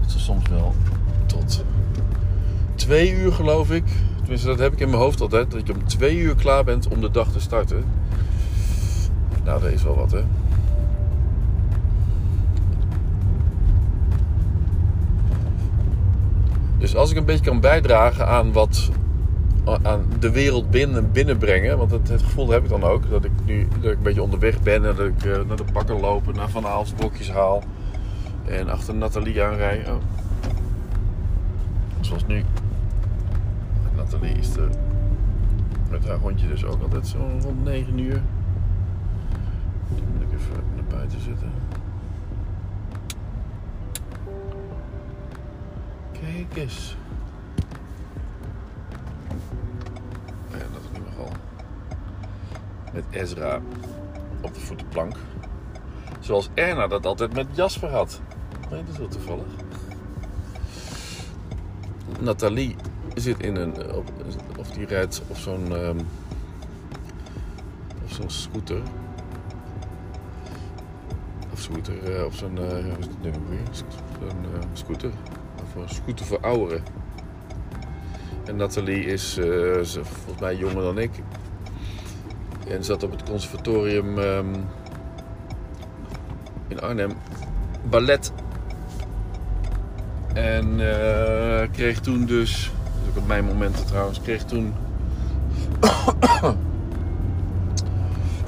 Dat 0.00 0.10
ze 0.10 0.18
soms 0.18 0.48
wel 0.48 0.74
tot 1.26 1.64
twee 2.74 3.12
uur 3.12 3.32
geloof 3.32 3.70
ik. 3.70 3.84
Tenminste, 4.18 4.46
dat 4.46 4.58
heb 4.58 4.72
ik 4.72 4.80
in 4.80 4.88
mijn 4.88 5.02
hoofd 5.02 5.20
altijd. 5.20 5.50
Dat 5.50 5.66
je 5.66 5.72
om 5.74 5.86
twee 5.86 6.18
uur 6.18 6.34
klaar 6.34 6.64
bent 6.64 6.88
om 6.88 7.00
de 7.00 7.10
dag 7.10 7.32
te 7.32 7.40
starten. 7.40 7.84
Nou, 9.44 9.60
dat 9.60 9.70
is 9.70 9.82
wel 9.82 9.96
wat, 9.96 10.10
hè. 10.10 10.22
Dus 16.78 16.96
als 16.96 17.10
ik 17.10 17.16
een 17.16 17.24
beetje 17.24 17.44
kan 17.44 17.60
bijdragen 17.60 18.28
aan 18.28 18.52
wat 18.52 18.90
aan 19.82 20.04
de 20.18 20.30
wereld 20.30 20.70
binnen, 20.70 21.12
binnenbrengen, 21.12 21.78
want 21.78 21.90
het, 21.90 22.10
gevoel 22.10 22.50
heb 22.50 22.62
ik 22.62 22.68
dan 22.68 22.84
ook 22.84 23.10
dat 23.10 23.24
ik 23.24 23.30
nu 23.44 23.68
dat 23.80 23.90
ik 23.90 23.96
een 23.96 24.02
beetje 24.02 24.22
onderweg 24.22 24.62
ben 24.62 24.84
en 24.84 24.94
dat 24.96 25.06
ik 25.06 25.24
eh, 25.24 25.40
naar 25.46 25.56
de 25.56 25.64
bakker 25.72 26.00
loop, 26.00 26.34
naar 26.34 26.50
Van 26.50 26.66
Aals 26.66 26.92
haal 27.32 27.62
en 28.44 28.68
achter 28.68 28.94
Nathalie 28.94 29.42
aanrij. 29.42 29.84
Oh. 29.86 29.94
Zoals 32.00 32.26
nu. 32.26 32.44
Nathalie 33.96 34.38
is 34.38 34.56
er 34.56 34.68
met 35.90 36.06
haar 36.06 36.18
hondje 36.18 36.48
dus 36.48 36.64
ook 36.64 36.82
altijd 36.82 37.06
zo 37.06 37.18
rond 37.42 37.64
9 37.64 37.98
uur. 37.98 38.22
Dan 39.88 40.04
moet 40.12 40.22
ik 40.22 40.38
even 40.38 40.62
naar 40.74 40.84
buiten 40.98 41.20
zitten. 41.20 41.50
Kijk 46.20 46.56
eens. 46.56 46.96
Ja, 50.50 50.58
dat 50.58 50.80
is 50.92 50.98
nu 50.98 51.04
nogal. 51.04 51.32
Met 52.92 53.04
Ezra 53.10 53.60
op 54.40 54.54
de 54.54 54.60
voetenplank. 54.60 55.16
Zoals 56.20 56.48
Erna 56.54 56.86
dat 56.86 57.06
altijd 57.06 57.32
met 57.34 57.46
Jasper 57.52 57.90
had. 57.90 58.20
Nee, 58.70 58.84
dat 58.84 58.92
is 58.92 58.98
wel 58.98 59.08
toevallig. 59.08 59.46
Nathalie 62.20 62.76
zit 63.14 63.40
in 63.40 63.56
een. 63.56 63.74
Of 64.58 64.70
die 64.70 64.86
rijdt 64.86 65.22
op 65.28 65.36
zo'n. 65.36 65.74
ehm, 65.76 65.98
op 68.02 68.10
zo'n 68.10 68.30
scooter. 68.30 68.80
Of 71.52 71.60
scooter. 71.60 72.14
eh, 72.16 72.24
op 72.24 72.32
zo'n. 72.32 72.54
ja, 72.54 72.60
hoe 72.82 72.98
is 72.98 73.06
het 73.06 73.22
nu 73.22 73.30
weer? 73.48 73.60
Zo'n 73.70 74.44
eh, 74.54 74.66
scooter. 74.72 75.10
Of 75.68 75.82
een 75.82 75.88
scooter 75.88 76.26
voor 76.26 76.40
ouderen. 76.40 76.82
En 78.44 78.56
Nathalie 78.56 79.04
is 79.04 79.36
eh, 79.38 79.46
volgens 79.82 80.40
mij 80.40 80.56
jonger 80.56 80.82
dan 80.82 80.98
ik. 80.98 81.10
En 82.68 82.84
zat 82.84 83.02
op 83.02 83.10
het 83.10 83.22
conservatorium 83.22 84.18
ehm, 84.18 84.54
in 86.68 86.80
Arnhem. 86.80 87.12
Ballet 87.90 88.32
en 90.34 90.80
eh, 90.80 91.68
kreeg 91.72 92.00
toen 92.00 92.24
dus, 92.26 92.70
is 93.02 93.08
ook 93.10 93.16
op 93.16 93.26
mijn 93.26 93.44
momenten 93.44 93.86
trouwens, 93.86 94.20
kreeg 94.20 94.44
toen 94.44 94.74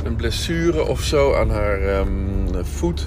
een 0.05 0.17
blessure 0.17 0.87
of 0.87 1.01
zo 1.01 1.35
aan 1.35 1.51
haar 1.51 1.81
ehm, 1.81 2.65
voet. 2.65 3.07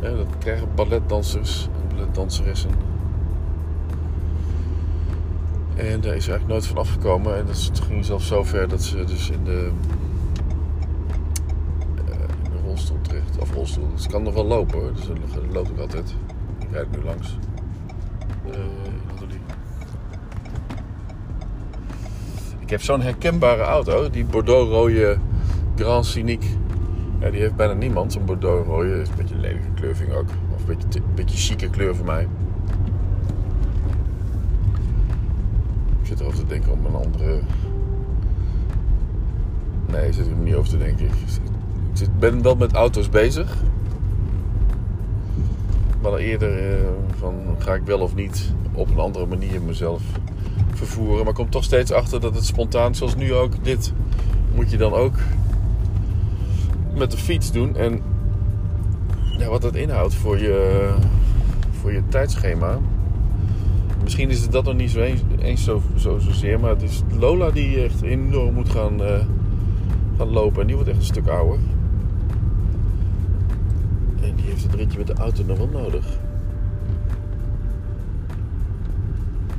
Dat 0.00 0.26
krijgen 0.38 0.68
balletdansers 0.74 1.68
en. 1.96 2.95
En 5.76 6.00
daar 6.00 6.14
is 6.14 6.28
eigenlijk 6.28 6.46
nooit 6.46 6.66
van 6.66 6.76
afgekomen. 6.76 7.36
En 7.36 7.46
dat 7.46 7.70
ging 7.86 8.04
zelfs 8.04 8.26
zo 8.26 8.44
ver 8.44 8.68
dat 8.68 8.82
ze 8.82 9.04
dus 9.04 9.30
in 9.30 9.44
de, 9.44 9.70
eh, 12.10 12.20
in 12.44 12.50
de 12.50 12.58
rolstoel 12.64 13.00
terecht. 13.00 13.38
Of 13.38 13.52
rolstoel. 13.52 13.88
Ze 13.94 14.08
kan 14.08 14.22
nog 14.22 14.34
wel 14.34 14.44
lopen 14.44 14.78
hoor. 14.78 14.92
Dus 14.94 15.06
loop 15.52 15.68
ik 15.68 15.78
altijd. 15.78 16.14
Ik 16.58 16.66
rijd 16.70 16.90
nu 16.96 17.04
langs. 17.04 17.38
Nathalie. 19.08 19.40
Ik 22.58 22.70
heb 22.70 22.82
zo'n 22.82 23.00
herkenbare 23.00 23.62
auto. 23.62 24.10
Die 24.10 24.24
Bordeaux-rode 24.24 25.18
Grand 25.76 26.06
Scenic. 26.06 26.44
Ja, 27.20 27.30
die 27.30 27.40
heeft 27.40 27.56
bijna 27.56 27.72
niemand. 27.72 28.12
Zo'n 28.12 28.24
Bordeaux-rode. 28.24 28.94
Een 28.94 29.06
beetje 29.16 29.36
lelijke 29.36 30.04
ik 30.04 30.14
ook. 30.14 30.28
Of 30.54 30.68
een 30.68 30.76
beetje, 30.76 30.98
een 30.98 31.14
beetje 31.14 31.36
chique 31.36 31.70
kleur 31.70 31.96
voor 31.96 32.06
mij. 32.06 32.28
Ik 36.06 36.12
zit 36.12 36.20
erover 36.20 36.38
te 36.38 36.46
denken 36.46 36.72
om 36.72 36.86
een 36.86 36.94
andere 36.94 37.40
Nee, 39.92 40.12
zit 40.12 40.26
er 40.26 40.32
niet 40.32 40.54
over 40.54 40.70
te 40.70 40.78
denken. 40.78 41.04
Ik 41.06 41.12
zit- 41.92 42.18
ben 42.18 42.42
wel 42.42 42.54
met 42.54 42.72
auto's 42.72 43.08
bezig. 43.08 43.56
Maar 46.02 46.14
eerder 46.14 46.72
eh, 46.74 46.86
van 47.18 47.34
ga 47.58 47.74
ik 47.74 47.82
wel 47.84 47.98
of 48.00 48.14
niet 48.14 48.52
op 48.72 48.90
een 48.90 48.98
andere 48.98 49.26
manier 49.26 49.62
mezelf 49.62 50.02
vervoeren. 50.74 51.24
Maar 51.24 51.34
kom 51.34 51.50
toch 51.50 51.64
steeds 51.64 51.92
achter 51.92 52.20
dat 52.20 52.34
het 52.34 52.44
spontaan, 52.44 52.94
zoals 52.94 53.16
nu 53.16 53.34
ook, 53.34 53.64
dit 53.64 53.92
moet 54.54 54.70
je 54.70 54.76
dan 54.76 54.92
ook 54.92 55.14
met 56.94 57.10
de 57.10 57.16
fiets 57.16 57.52
doen. 57.52 57.76
En 57.76 58.00
ja, 59.38 59.48
wat 59.48 59.62
dat 59.62 59.74
inhoudt 59.74 60.14
voor 60.14 60.38
je, 60.38 60.88
voor 61.80 61.92
je 61.92 62.02
tijdschema. 62.08 62.78
Misschien 64.06 64.30
is 64.30 64.40
het 64.40 64.52
dat 64.52 64.64
nog 64.64 64.74
niet 64.74 64.90
zo 64.90 65.00
eens, 65.38 65.64
zo, 65.64 65.82
zo, 65.96 66.18
zozeer. 66.18 66.60
Maar 66.60 66.70
het 66.70 66.82
is 66.82 67.02
Lola 67.18 67.50
die 67.50 67.82
echt 67.82 68.02
enorm 68.02 68.54
moet 68.54 68.68
gaan, 68.68 69.02
eh, 69.02 69.20
gaan 70.16 70.28
lopen. 70.28 70.60
En 70.60 70.66
die 70.66 70.74
wordt 70.74 70.90
echt 70.90 70.98
een 70.98 71.04
stuk 71.04 71.28
ouder. 71.28 71.58
En 74.22 74.34
die 74.34 74.44
heeft 74.44 74.62
het 74.62 74.74
ritje 74.74 74.98
met 74.98 75.06
de 75.06 75.14
auto 75.14 75.44
nog 75.44 75.58
wel 75.58 75.68
nodig. 75.72 76.06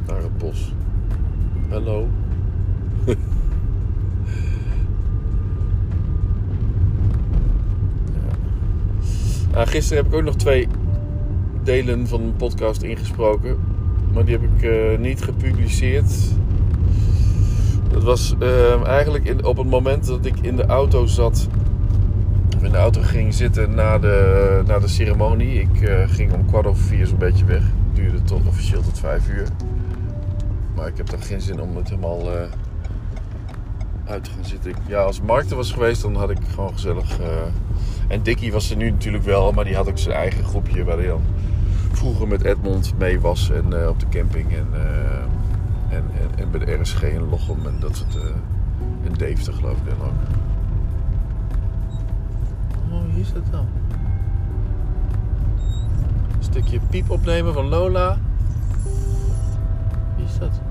Naar 0.07 0.21
het 0.21 0.37
bos. 0.37 0.73
Hallo. 1.69 2.07
Nou, 9.51 9.69
gisteren 9.69 10.03
heb 10.03 10.13
ik 10.13 10.19
ook 10.19 10.25
nog 10.25 10.35
twee 10.35 10.67
delen 11.63 12.07
van 12.07 12.21
een 12.21 12.35
podcast 12.35 12.81
ingesproken. 12.81 13.76
Maar 14.13 14.25
die 14.25 14.37
heb 14.37 14.49
ik 14.55 14.63
eh, 14.63 14.99
niet 14.99 15.21
gepubliceerd. 15.21 16.35
Dat 17.97 18.05
was 18.05 18.35
eh, 18.39 18.87
eigenlijk 18.87 19.25
in, 19.25 19.45
op 19.45 19.57
het 19.57 19.69
moment 19.69 20.05
dat 20.05 20.25
ik 20.25 20.39
in 20.41 20.55
de 20.55 20.65
auto 20.65 21.05
zat. 21.05 21.47
Of 22.55 22.63
in 22.63 22.71
de 22.71 22.77
auto 22.77 23.01
ging 23.01 23.33
zitten 23.33 23.75
na 23.75 23.99
de, 23.99 24.61
na 24.65 24.79
de 24.79 24.87
ceremonie. 24.87 25.59
Ik 25.59 25.81
eh, 25.81 26.03
ging 26.07 26.33
om 26.33 26.45
kwart 26.45 26.65
over 26.65 26.83
vier 26.83 27.07
zo'n 27.07 27.17
beetje 27.17 27.45
weg. 27.45 27.61
Het 27.61 27.95
duurde 27.95 28.21
tot 28.23 28.47
officieel 28.47 28.81
tot 28.81 28.99
vijf 28.99 29.29
uur. 29.29 29.47
Maar 30.75 30.87
ik 30.87 30.97
heb 30.97 31.09
dan 31.09 31.21
geen 31.21 31.41
zin 31.41 31.61
om 31.61 31.75
het 31.75 31.89
helemaal 31.89 32.31
eh, 32.31 32.41
uit 34.05 34.23
te 34.23 34.29
gaan 34.29 34.45
zitten. 34.45 34.73
Ja, 34.87 35.01
als 35.01 35.21
Mark 35.21 35.49
er 35.49 35.55
was 35.55 35.71
geweest, 35.71 36.01
dan 36.01 36.15
had 36.15 36.29
ik 36.29 36.37
gewoon 36.53 36.73
gezellig. 36.73 37.19
en 38.07 38.23
Dickie 38.23 38.51
was 38.51 38.69
er 38.69 38.77
nu 38.77 38.89
natuurlijk 38.89 39.23
wel, 39.23 39.51
maar 39.51 39.65
die 39.65 39.75
had 39.75 39.89
ook 39.89 39.97
zijn 39.97 40.15
eigen 40.15 40.43
groepje 40.43 40.83
waar 40.83 40.97
hij 40.97 41.07
dan 41.07 41.21
vroeger 41.97 42.27
met 42.27 42.43
Edmond 42.43 42.93
mee 42.97 43.19
was 43.19 43.49
en 43.49 43.81
eh, 43.81 43.87
op 43.89 43.99
de 43.99 44.05
camping 44.09 44.51
en, 44.55 44.67
eh, 44.73 45.95
en, 45.97 46.03
en, 46.21 46.29
en 46.39 46.51
bij 46.51 46.65
de 46.65 46.73
RSG 46.73 47.01
in 47.03 47.29
Lochem 47.29 47.65
en 47.65 47.75
dat 47.79 47.95
soort. 47.95 48.15
eh 48.15 48.23
en 49.05 49.13
Deventer 49.13 49.53
geloof 49.53 49.77
ik 49.77 49.85
dan 49.85 50.07
ook. 50.07 50.13
Oh, 52.91 53.17
is 53.17 53.33
dat 53.33 53.43
dan? 53.51 53.65
Een 56.37 56.43
stukje 56.43 56.79
piep 56.89 57.09
opnemen 57.09 57.53
van 57.53 57.65
Lola. 57.67 58.17
Wie 60.15 60.25
is 60.25 60.37
dat? 60.37 60.61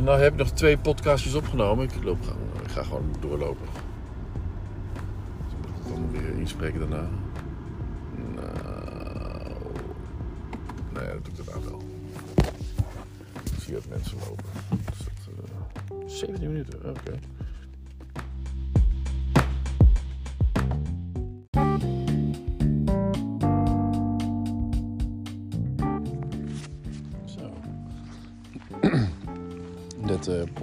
Nou 0.00 0.20
heb 0.20 0.32
ik 0.32 0.38
nog 0.38 0.50
twee 0.50 0.78
podcastjes 0.78 1.34
opgenomen. 1.34 1.84
Ik, 1.84 2.04
loop, 2.04 2.18
ik 2.62 2.70
ga 2.70 2.82
gewoon 2.82 3.14
doorlopen. 3.20 3.66
Dus 5.44 5.54
moet 5.56 5.86
ik 5.86 5.92
allemaal 5.92 6.10
weer 6.10 6.38
inspreken 6.38 6.80
daarna. 6.80 7.08
Nou... 8.34 8.48
Nee, 10.92 11.06
dat 11.06 11.24
doe 11.24 11.34
ik 11.34 11.46
daarna 11.46 11.68
wel. 11.68 11.82
Ik 13.54 13.62
zie 13.62 13.72
dat 13.74 13.88
mensen 13.88 14.18
lopen. 14.18 14.44
Dus 14.68 14.98
dat, 14.98 15.44
eh, 16.00 16.08
17 16.08 16.48
minuten, 16.48 16.78
oké. 16.78 17.18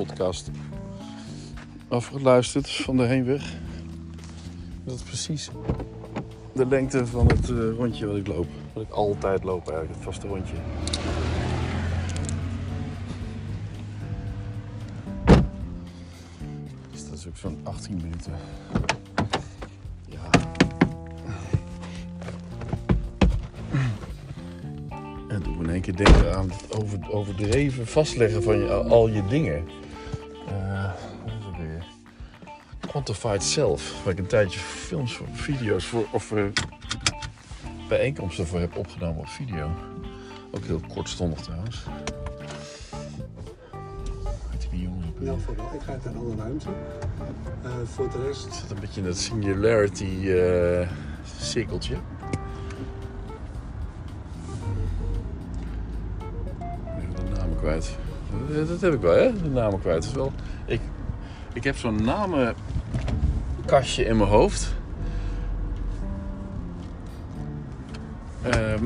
Podcast 0.06 0.50
afgeluisterd 1.88 2.70
van 2.70 2.98
de 2.98 3.04
heenweg. 3.04 3.54
Dat 4.84 4.96
is 4.96 5.02
precies 5.02 5.50
de 6.54 6.66
lengte 6.66 7.06
van 7.06 7.28
het 7.28 7.50
eh, 7.50 7.70
rondje 7.78 8.08
wat 8.08 8.16
ik 8.16 8.28
loop. 8.28 8.48
Wat 8.74 8.84
ik 8.84 8.90
altijd 8.90 9.44
loop 9.44 9.70
eigenlijk, 9.70 9.94
het 9.94 10.04
vaste 10.04 10.28
rondje. 10.28 10.56
Dus 16.92 17.10
dat 17.10 17.18
is 17.18 17.28
ook 17.28 17.38
zo'n 17.38 17.60
18 17.64 17.96
minuten. 17.96 18.34
Ja. 20.06 20.30
En 25.28 25.44
doe 25.44 25.64
in 25.64 25.70
één 25.70 25.82
keer 25.82 25.96
denken 25.96 26.36
aan 26.36 26.50
het 26.50 26.82
over, 26.82 27.12
overdreven 27.12 27.88
vastleggen 27.88 28.44
van 28.44 28.90
al 28.90 29.08
je 29.08 29.26
dingen. 29.28 29.80
Quantified 32.90 33.44
Self. 33.44 34.04
Waar 34.04 34.14
ik 34.14 34.20
een 34.20 34.28
tijdje 34.28 34.60
films, 34.60 35.14
voor, 35.14 35.28
video's 35.32 35.86
voor, 35.86 36.06
of 36.12 36.32
eh, 36.32 36.44
bijeenkomsten 37.88 38.48
voor 38.48 38.60
heb 38.60 38.78
opgenomen 38.78 39.20
op 39.20 39.28
video. 39.28 39.72
Ook 40.52 40.64
heel 40.64 40.82
kortstondig 40.94 41.40
trouwens. 41.40 41.84
Weet 44.52 44.64
je 44.64 44.70
die 44.70 44.82
jongen 44.82 45.08
ook 45.08 45.20
weer? 45.20 45.32
Ja, 45.32 45.38
vooral. 45.38 45.74
Ik 45.74 45.82
ga 45.82 45.92
uit 45.92 46.06
een 46.06 46.18
andere 46.18 46.42
ruimte. 46.42 46.68
Eh, 47.64 47.72
voor 47.86 48.10
de 48.10 48.24
rest, 48.28 48.46
Het 48.46 48.54
zit 48.54 48.72
een 48.72 48.80
beetje 48.80 49.02
in 49.02 49.08
dat 49.08 49.18
singularity 49.18 50.30
eh, 50.30 50.90
cirkeltje. 51.40 51.96
Ik 57.00 57.16
ben 57.16 57.26
de 57.26 57.32
namen 57.38 57.58
kwijt. 57.58 57.98
Dat, 58.50 58.68
dat 58.68 58.82
heb 58.82 58.94
ik 58.94 59.02
wel, 59.02 59.16
hè? 59.16 59.42
De 59.42 59.50
namen 59.50 59.80
kwijt. 59.80 60.12
Wel... 60.14 60.32
ik, 60.66 60.82
ik 61.54 61.64
heb 61.64 61.78
zo'n 61.78 62.04
namenkastje 63.70 64.06
in 64.06 64.18
mijn 64.18 64.30
hoofd. 64.30 64.74
Ehm, 68.42 68.84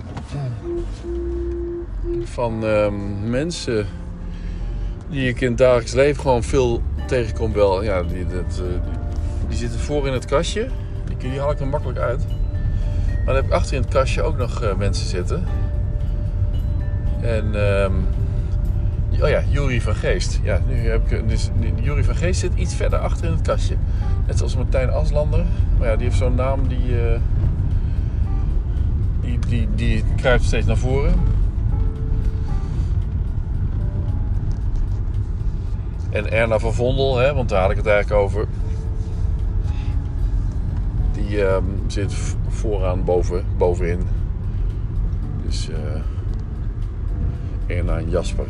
van 2.24 2.66
ehm, 2.66 3.30
mensen 3.30 3.88
die 5.10 5.30
ik 5.30 5.42
in 5.42 5.48
het 5.48 5.58
dagelijks 5.58 5.94
leven 5.94 6.22
gewoon 6.22 6.44
veel 6.44 6.82
tegenkom 7.08 7.54
wel. 7.54 7.84
Ja, 7.84 8.04
die, 8.04 8.24
eh, 8.24 8.30
die, 8.30 8.80
die 9.48 9.58
zitten 9.58 9.80
voor 9.80 10.08
in 10.08 10.14
het 10.14 10.26
kastje. 10.26 10.68
Die, 11.06 11.18
die 11.18 11.40
haal 11.40 11.52
ik 11.52 11.60
er 11.60 11.68
makkelijk 11.68 12.00
uit. 12.00 12.26
Maar 13.08 13.26
dan 13.26 13.36
heb 13.36 13.46
ik 13.46 13.52
achter 13.52 13.76
in 13.76 13.82
het 13.82 13.92
kastje 13.92 14.22
ook 14.22 14.38
nog 14.38 14.62
eh, 14.62 14.76
mensen 14.76 15.08
zitten. 15.08 15.44
En, 17.22 17.56
ehm 17.56 17.94
oh 19.24 19.30
ja, 19.30 19.44
Jury 19.50 19.82
van 19.82 19.96
Geest. 19.96 20.40
Ja, 20.44 20.62
nu 20.68 20.90
heb 20.90 21.12
ik, 21.12 21.30
dus, 21.30 21.50
Jury 21.82 22.04
van 22.04 22.16
Geest 22.16 22.40
zit 22.40 22.52
iets 22.56 22.76
verder 22.76 23.00
achter 23.00 23.26
in 23.26 23.32
het 23.32 23.42
kastje. 23.42 23.76
Net 24.28 24.38
zoals 24.38 24.56
Martijn 24.56 24.90
Aslander. 24.90 25.46
Maar 25.80 25.88
ja, 25.88 25.96
die 25.96 26.06
heeft 26.06 26.18
zo'n 26.18 26.36
naam 26.36 26.68
die, 26.68 27.02
eh, 27.02 27.20
die, 29.22 29.40
die, 29.48 29.68
die 29.76 30.04
kruipt 30.16 30.44
steeds 30.44 30.66
naar 30.66 30.78
voren. 30.78 31.14
En 36.10 36.32
Erna 36.32 36.60
van 36.60 36.74
Vondel, 36.74 37.18
hè, 37.18 37.34
want 37.34 37.50
daar 37.50 37.62
had 37.62 37.72
ik 37.72 37.78
het 37.78 37.88
eigenlijk 37.88 38.24
over. 38.24 38.48
Die 41.12 41.46
ehm, 41.46 41.64
zit 41.88 42.14
vooraan 42.48 43.04
boven, 43.04 43.46
bovenin. 43.58 44.08
Dus 45.46 45.70
eh 45.70 46.02
Erna 47.68 47.98
en 47.98 48.10
Jasper. 48.10 48.46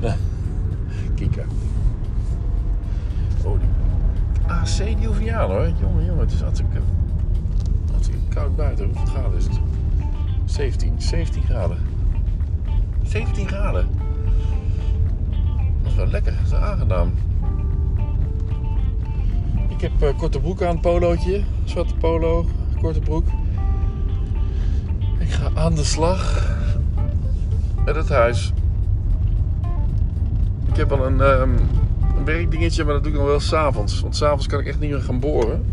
Kieka. 1.16 1.42
Oh, 3.44 3.58
die 3.58 3.68
AC 4.46 4.98
die 4.98 5.32
hoor. 5.32 5.68
Jongen, 5.80 6.04
jongen, 6.04 6.18
het 6.18 6.32
is 6.32 6.40
hartstikke, 6.40 6.78
hartstikke 7.90 8.20
koud 8.28 8.56
buiten. 8.56 8.84
Hoeveel 8.84 9.06
graden 9.06 9.36
is 9.38 9.44
het? 9.44 9.60
17, 10.44 11.02
17 11.02 11.42
graden. 11.42 11.78
17 13.02 13.48
graden. 13.48 13.88
Dat 15.82 15.90
is 15.90 15.94
wel 15.94 16.06
lekker, 16.06 16.32
dat 16.32 16.46
is 16.46 16.54
aangenaam. 16.54 17.12
Ik 19.68 19.80
heb 19.80 20.02
eh, 20.02 20.18
korte 20.18 20.40
broek 20.40 20.62
aan, 20.62 20.80
polootje. 20.80 21.42
Zwarte 21.64 21.94
polo, 21.94 22.46
korte 22.80 23.00
broek. 23.00 23.26
Ik 25.18 25.30
ga 25.30 25.50
aan 25.54 25.74
de 25.74 25.84
slag 25.84 26.48
met 27.84 27.96
het 27.96 28.08
huis. 28.08 28.52
Ik 30.70 30.76
heb 30.76 30.92
al 30.92 31.06
een, 31.06 31.20
ehm, 31.20 31.50
een 32.16 32.24
werkdingetje, 32.24 32.84
maar 32.84 32.92
dat 32.94 33.02
doe 33.02 33.12
ik 33.12 33.18
nog 33.18 33.26
wel 33.26 33.40
s'avonds. 33.40 34.00
Want 34.00 34.16
s'avonds 34.16 34.46
kan 34.46 34.60
ik 34.60 34.66
echt 34.66 34.80
niet 34.80 34.90
meer 34.90 35.00
gaan 35.00 35.20
boren. 35.20 35.64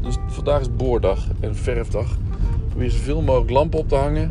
Dus 0.00 0.16
vandaag 0.26 0.60
is 0.60 0.76
boordag 0.76 1.26
en 1.40 1.56
verfdag. 1.56 2.06
Ik 2.10 2.68
probeer 2.68 2.90
zoveel 2.90 3.22
mogelijk 3.22 3.50
lampen 3.50 3.78
op 3.78 3.88
te 3.88 3.94
hangen. 3.94 4.30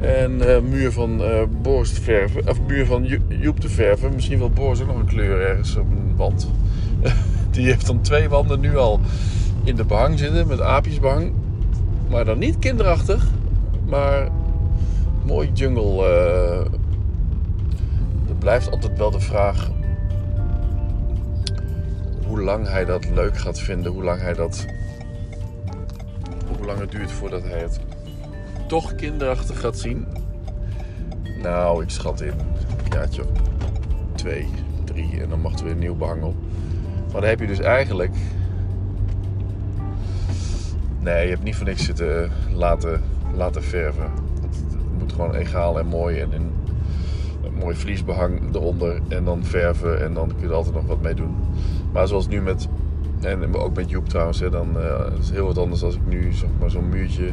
En 0.00 0.54
eh, 0.54 0.60
muur 0.60 0.92
van 0.92 1.22
eh 1.22 1.42
Boris 1.62 1.92
te 1.92 2.00
verven. 2.02 2.48
Of 2.48 2.60
muur 2.66 2.86
van 2.86 3.04
Jo- 3.04 3.18
Joep 3.28 3.60
te 3.60 3.68
verven. 3.68 4.14
Misschien 4.14 4.38
wil 4.38 4.50
Boris 4.50 4.80
ook 4.80 4.86
nog 4.86 4.96
een 4.98 5.06
kleur 5.06 5.40
ergens 5.40 5.76
op 5.76 5.90
een 5.90 6.16
wand. 6.16 6.48
Die 7.50 7.66
heeft 7.66 7.86
dan 7.86 8.00
twee 8.00 8.28
wanden 8.28 8.60
nu 8.60 8.76
al 8.76 9.00
in 9.64 9.76
de 9.76 9.84
behang 9.84 10.18
zitten. 10.18 10.46
Met 10.46 10.60
aapjesbehang. 10.60 11.32
Maar 12.10 12.24
dan 12.24 12.38
niet 12.38 12.58
kinderachtig. 12.58 13.26
Maar 13.88 14.28
mooi 15.24 15.50
jungle. 15.52 16.06
eh. 16.06 16.72
Blijft 18.42 18.70
altijd 18.70 18.98
wel 18.98 19.10
de 19.10 19.20
vraag 19.20 19.70
hoe 22.26 22.40
lang 22.40 22.68
hij 22.68 22.84
dat 22.84 23.10
leuk 23.10 23.38
gaat 23.38 23.60
vinden. 23.60 23.92
Hoe 23.92 24.02
lang 24.02 24.20
hij 24.20 24.32
dat. 24.32 24.66
Hoe 26.56 26.66
lang 26.66 26.78
het 26.78 26.90
duurt 26.90 27.12
voordat 27.12 27.42
hij 27.42 27.58
het 27.58 27.80
toch 28.66 28.94
kinderachtig 28.94 29.60
gaat 29.60 29.78
zien. 29.78 30.06
Nou, 31.42 31.82
ik 31.82 31.90
schat 31.90 32.20
in 32.20 32.28
een 32.28 32.90
jaartje 32.90 33.22
twee, 34.14 34.48
drie 34.84 35.20
en 35.20 35.28
dan 35.28 35.40
mag 35.40 35.58
er 35.58 35.64
weer 35.64 35.72
een 35.72 35.78
nieuw 35.78 35.96
behang 35.96 36.22
op. 36.22 36.34
Maar 37.12 37.20
dan 37.20 37.30
heb 37.30 37.40
je 37.40 37.46
dus 37.46 37.60
eigenlijk. 37.60 38.14
Nee, 40.98 41.24
je 41.24 41.30
hebt 41.30 41.42
niet 41.44 41.56
voor 41.56 41.66
niks 41.66 41.84
zitten 41.84 42.30
laten, 42.54 43.02
laten 43.34 43.62
verven. 43.62 44.10
Het, 44.42 44.98
moet 44.98 45.12
gewoon 45.12 45.34
egaal 45.34 45.78
en 45.78 45.86
mooi 45.86 46.20
en 46.20 46.32
mooi 47.62 47.76
vliesbehang 47.76 48.54
eronder 48.54 49.00
en 49.08 49.24
dan 49.24 49.44
verven 49.44 50.02
en 50.02 50.14
dan 50.14 50.28
kun 50.28 50.40
je 50.40 50.46
er 50.46 50.54
altijd 50.54 50.74
nog 50.74 50.86
wat 50.86 51.02
mee 51.02 51.14
doen. 51.14 51.34
Maar 51.92 52.08
zoals 52.08 52.28
nu 52.28 52.40
met, 52.40 52.68
en 53.20 53.54
ook 53.54 53.76
met 53.76 53.90
Joep 53.90 54.08
trouwens, 54.08 54.40
hè, 54.40 54.50
dan 54.50 54.80
eh, 54.80 55.04
het 55.04 55.18
is 55.18 55.30
heel 55.30 55.46
wat 55.46 55.58
anders 55.58 55.82
als 55.82 55.94
ik 55.94 56.06
nu 56.06 56.32
zeg 56.32 56.48
maar 56.60 56.70
zo'n 56.70 56.88
muurtje 56.88 57.30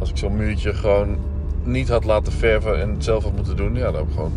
als 0.00 0.10
ik 0.10 0.16
zo'n 0.16 0.36
muurtje 0.36 0.74
gewoon 0.74 1.16
niet 1.62 1.88
had 1.88 2.04
laten 2.04 2.32
verven 2.32 2.80
en 2.80 2.90
het 2.90 3.04
zelf 3.04 3.22
had 3.24 3.36
moeten 3.36 3.56
doen, 3.56 3.74
ja, 3.74 3.84
dan 3.84 3.94
heb 3.94 4.04
ik 4.04 4.14
gewoon 4.14 4.32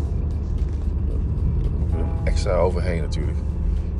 extra 2.24 2.54
overheen 2.54 3.00
natuurlijk. 3.00 3.38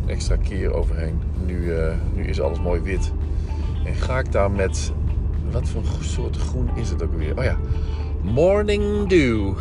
Een 0.02 0.10
extra 0.10 0.36
keer 0.36 0.72
overheen. 0.72 1.20
Nu, 1.46 1.74
eh, 1.74 1.92
nu 2.14 2.24
is 2.24 2.40
alles 2.40 2.60
mooi 2.60 2.80
wit. 2.80 3.12
En 3.84 3.94
ga 3.94 4.18
ik 4.18 4.32
daar 4.32 4.50
met, 4.50 4.92
wat 5.50 5.68
voor 5.68 5.82
soort 6.00 6.36
groen 6.36 6.68
is 6.74 6.90
het 6.90 7.02
ook 7.02 7.14
weer? 7.16 7.38
Oh 7.38 7.44
ja, 7.44 7.56
Morning 8.22 9.08
Dew. 9.08 9.52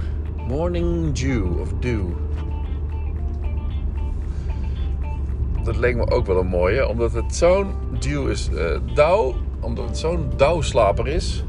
Morning 0.48 1.14
Dew 1.14 1.60
of 1.60 1.74
Dew. 1.80 2.02
Dat 5.64 5.78
leek 5.78 5.96
me 5.96 6.12
ook 6.12 6.26
wel 6.26 6.40
een 6.40 6.48
mooie, 6.48 6.88
omdat 6.88 7.14
het 7.14 7.36
zo'n 7.36 7.68
dew 8.00 8.30
is. 8.30 8.50
eh 8.50 8.80
dauw, 8.94 9.34
omdat 9.60 9.86
het 9.86 9.98
zo'n 9.98 10.30
dauwslaper 10.36 11.08
is. 11.08 11.44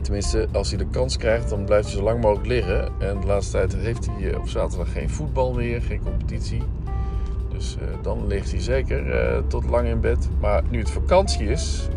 Tenminste, 0.00 0.48
als 0.52 0.68
hij 0.68 0.78
de 0.78 0.86
kans 0.86 1.16
krijgt, 1.16 1.48
dan 1.48 1.64
blijft 1.64 1.86
hij 1.86 1.96
zo 1.96 2.02
lang 2.02 2.20
mogelijk 2.20 2.46
liggen. 2.46 2.88
En 2.98 3.20
de 3.20 3.26
laatste 3.26 3.52
tijd 3.52 3.76
heeft 3.76 4.06
hij 4.06 4.30
eh, 4.30 4.38
op 4.38 4.48
zaterdag 4.48 4.92
geen 4.92 5.10
voetbal 5.10 5.52
meer, 5.52 5.82
geen 5.82 6.00
competitie. 6.02 6.62
Dus 7.48 7.76
eh, 7.80 7.86
dan 8.02 8.26
ligt 8.26 8.50
hij 8.50 8.60
zeker 8.60 9.04
tot 9.46 9.68
lang 9.68 9.88
in 9.88 10.00
bed. 10.00 10.28
Maar 10.40 10.62
nu 10.70 10.78
het 10.78 10.90
vakantie 10.90 11.48
is, 11.48 11.88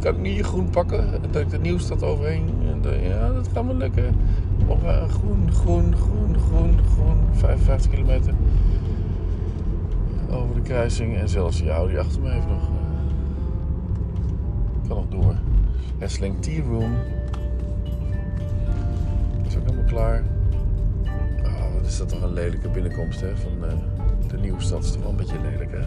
kan 0.00 0.14
ik 0.14 0.20
niet 0.20 0.44
groen 0.44 0.70
pakken. 0.70 1.22
Dat 1.30 1.42
ik 1.42 1.50
de 1.50 1.58
nieuwstad 1.58 2.02
overheen. 2.02 2.50
Ja, 2.92 3.32
dat 3.32 3.48
gaat 3.52 3.64
me 3.64 3.74
lukken. 3.74 4.14
Of 4.66 4.82
eh, 4.84 5.08
groen, 5.08 5.52
groen, 5.52 5.94
groen, 5.96 6.36
groen, 6.38 6.78
groen. 6.94 7.18
55 7.32 7.90
kilometer 7.90 8.34
over 10.30 10.54
de 10.54 10.60
kruising. 10.62 11.16
En 11.16 11.28
zelfs 11.28 11.56
die 11.56 11.86
die 11.88 11.98
achter 11.98 12.20
me 12.22 12.30
heeft 12.30 12.46
nog. 12.46 12.62
eh, 12.62 12.68
kan 14.88 14.96
nog 14.96 15.08
door. 15.08 15.34
Hessling 15.98 16.42
Tea 16.42 16.62
Room. 16.62 16.92
Is 19.46 19.56
ook 19.56 19.62
helemaal 19.64 19.84
klaar. 19.84 20.22
Ah, 21.44 21.74
wat 21.74 21.86
is 21.86 21.98
dat 21.98 22.08
toch 22.08 22.22
een 22.22 22.32
lelijke 22.32 22.68
binnenkomst 22.68 23.20
hè, 23.20 23.36
van 23.36 23.64
eh, 23.68 23.72
de 24.28 24.38
nieuwe 24.38 24.60
stad. 24.60 24.84
Is 24.84 24.92
toch 24.92 25.00
wel 25.02 25.10
een 25.10 25.16
beetje 25.16 25.40
lelijk 25.50 25.70
hè? 25.72 25.84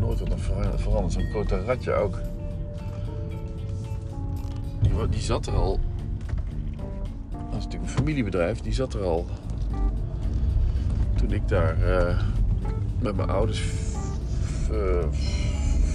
Nooit 0.00 0.18
wat 0.18 0.28
nog 0.28 0.40
vera- 0.40 0.78
veranderd. 0.78 1.12
Zo'n 1.12 1.30
Cotaratje 1.32 1.92
ook. 1.92 2.18
Die, 5.10 5.20
zat 5.20 5.46
er 5.46 5.54
al. 5.54 5.80
Dat 7.30 7.58
is 7.58 7.64
natuurlijk 7.64 7.82
een 7.82 7.98
familiebedrijf. 7.98 8.60
Die 8.60 8.72
zat 8.72 8.94
er 8.94 9.02
al. 9.02 9.26
Toen 11.14 11.32
ik 11.32 11.48
daar 11.48 11.82
eh, 11.82 12.18
met 12.98 13.16
mijn 13.16 13.30
ouders 13.30 13.60
f- 13.60 14.10
f- 14.64 14.70
eh, 14.70 15.06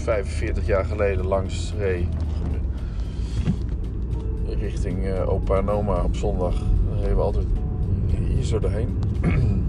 45 0.03 0.65
jaar 0.65 0.85
geleden 0.85 1.25
langs 1.25 1.73
reed. 1.77 2.07
Richting 4.59 5.05
eh, 5.05 5.29
opa 5.29 5.61
oma 5.71 6.03
op 6.03 6.15
zondag. 6.15 6.55
Dan 6.89 6.99
reden 6.99 7.15
we 7.15 7.21
altijd 7.21 7.45
hier 8.27 8.43
zo 8.43 8.59
doorheen. 8.59 8.97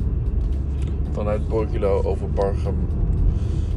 Vanuit 1.13 1.49
Borkilo 1.49 2.03
over 2.03 2.31
Bargem. 2.31 2.77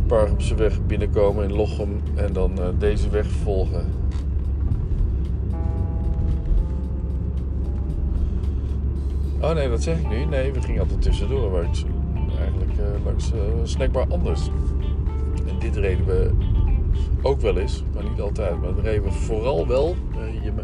Bargemse 0.08 0.56
weg 0.56 0.86
binnenkomen 0.86 1.44
in 1.44 1.54
Lochem. 1.56 2.02
En 2.16 2.34
dan 2.34 2.62
eh, 2.62 2.68
deze 2.78 3.10
weg 3.10 3.28
volgen. 3.28 3.86
Oh 9.42 9.52
nee, 9.54 9.70
dat 9.70 9.84
zeg 9.84 10.00
ik 10.00 10.10
nu. 10.10 10.26
Nee, 10.26 10.52
we 10.52 10.62
gingen 10.62 10.82
altijd 10.82 11.02
tussendoor. 11.02 11.52
Waar 11.52 11.64
eigenlijk 12.40 12.78
eh, 12.80 13.06
langs 13.06 13.32
snackbar 13.64 14.06
anders. 14.10 14.48
En 15.48 15.60
dit 15.60 15.76
reden 15.76 16.06
we 16.06 16.32
ook 17.22 17.42
wel 17.42 17.58
eens, 17.58 17.84
maar 17.94 18.04
niet 18.04 18.22
altijd. 18.22 18.62
Maar 18.62 18.74
dat 18.76 18.84
reden 18.84 19.04
we 19.04 19.12
vooral 19.12 19.68
wel. 19.68 19.96
eh 20.16 20.44
Jimme. 20.44 20.62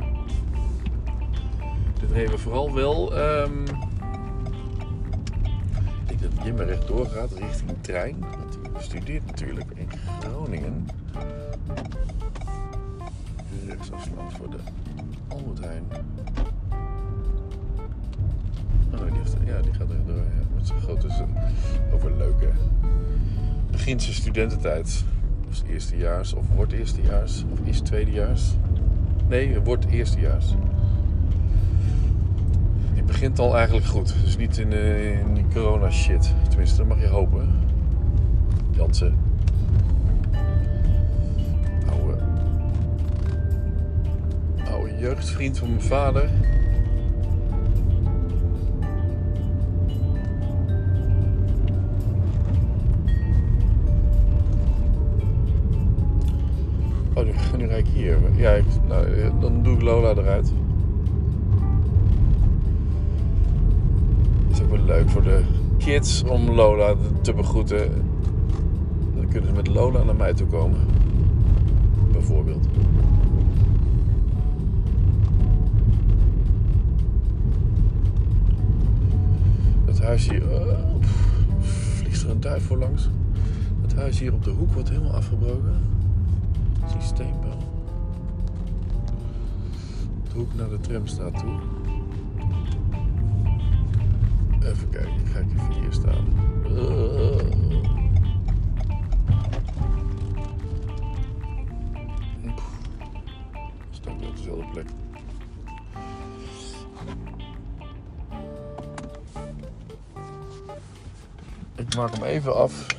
Dit 2.00 2.12
reden 2.12 2.32
we 2.32 2.38
vooral 2.38 2.74
wel. 2.74 3.16
ehm, 3.18 3.62
ik 6.10 6.20
denk 6.20 6.22
dat 6.22 6.46
Jimme 6.46 6.64
rechtdoor 6.64 7.06
gaat 7.06 7.32
richting 7.32 7.70
de 7.70 7.82
trein. 7.82 8.16
Want 8.20 8.52
die 8.62 8.82
studeert 8.84 9.26
natuurlijk 9.26 9.72
in 9.76 9.88
Groningen. 10.20 10.88
Rechtsafslag 13.68 14.32
voor 14.38 14.50
de 14.50 14.58
Albert. 15.28 15.62
Ja, 19.48 19.62
die 19.62 19.74
gaat 19.74 19.90
rechtdoor. 19.90 20.16
Ja, 20.16 20.56
met 20.56 20.68
zijn 20.68 20.80
grote. 20.80 21.08
Over 21.94 22.18
leuke. 22.18 22.50
Begint 23.72 24.02
zijn 24.02 24.16
studententijd. 24.16 25.04
Of 25.50 25.64
eerstejaars, 25.70 26.34
of 26.34 26.46
wordt 26.56 26.74
eerstejaars, 26.74 27.46
of 27.52 27.60
is 27.64 27.80
tweedejaars. 27.80 28.56
Nee, 29.28 29.60
wordt 29.60 29.86
eerstejaars. 29.86 30.54
Die 32.94 33.04
begint 33.04 33.40
al 33.40 33.56
eigenlijk 33.56 33.86
goed. 33.86 34.14
Dus 34.24 34.38
niet 34.38 34.58
in, 34.58 34.74
eh, 34.74 35.20
in 35.20 35.34
die 35.34 35.46
corona 35.54 35.92
shit. 35.92 36.34
Tenminste, 36.50 36.78
dat 36.78 36.88
mag 36.88 37.00
je 37.00 37.08
hopen. 37.08 37.50
Jansen. 38.72 39.16
Oude, 41.90 42.18
oude 44.72 44.98
jeugdvriend 45.00 45.58
van 45.58 45.70
mijn 45.70 45.82
vader. 45.82 46.30
Oh, 57.58 57.64
nu, 57.64 57.76
ik 57.76 57.88
hier. 57.88 58.18
Ja, 58.36 58.60
nou, 58.88 59.06
eh, 59.06 59.32
dan 59.40 59.64
doe 59.64 59.76
ik 59.76 59.82
Lola 59.82 60.10
eruit. 60.10 60.54
is 64.52 64.62
ook 64.62 64.70
wel 64.70 64.80
leuk 64.80 65.10
voor 65.10 65.24
de 65.24 65.44
kids 65.78 66.24
om 66.24 66.50
Lola 66.50 66.96
te 67.22 67.34
begroeten. 67.34 67.92
Dan 69.16 69.28
kunnen 69.28 69.50
ze 69.50 69.56
met 69.56 69.68
Lola 69.68 70.04
naar 70.04 70.16
mij 70.16 70.34
toe 70.34 70.48
komen. 70.48 70.80
Bijvoorbeeld. 72.12 72.68
Het 79.86 80.02
huis 80.02 80.30
hier... 80.30 80.42
pff, 81.00 82.00
vliegt 82.00 82.24
er 82.24 82.30
een 82.30 82.40
duif 82.40 82.64
voor 82.64 82.78
langs. 82.78 83.10
Het 83.82 83.96
huis 83.96 84.20
hier 84.20 84.34
op 84.34 84.44
de 84.44 84.50
hoek 84.52 84.74
wordt 84.74 84.90
helemaal 84.90 85.14
afgebroken. 85.14 85.87
Hoek 90.38 90.54
naar 90.54 90.70
de 90.70 90.80
tramstraat 90.80 91.40
toe. 91.40 91.60
Even 94.64 94.90
kijken, 94.90 95.20
ik 95.20 95.28
ga 95.28 95.40
even 95.40 95.82
hier 95.82 95.94
staan. 95.94 96.26
Sta 103.90 104.12
ik 104.12 104.22
op 104.22 104.36
dezelfde 104.36 104.66
plek. 104.72 104.86
Ik 111.76 111.96
maak 111.96 112.14
hem 112.14 112.24
even 112.24 112.56
af. 112.56 112.97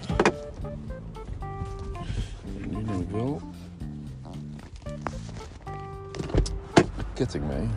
Ketting 7.19 7.45
mee. 7.47 7.69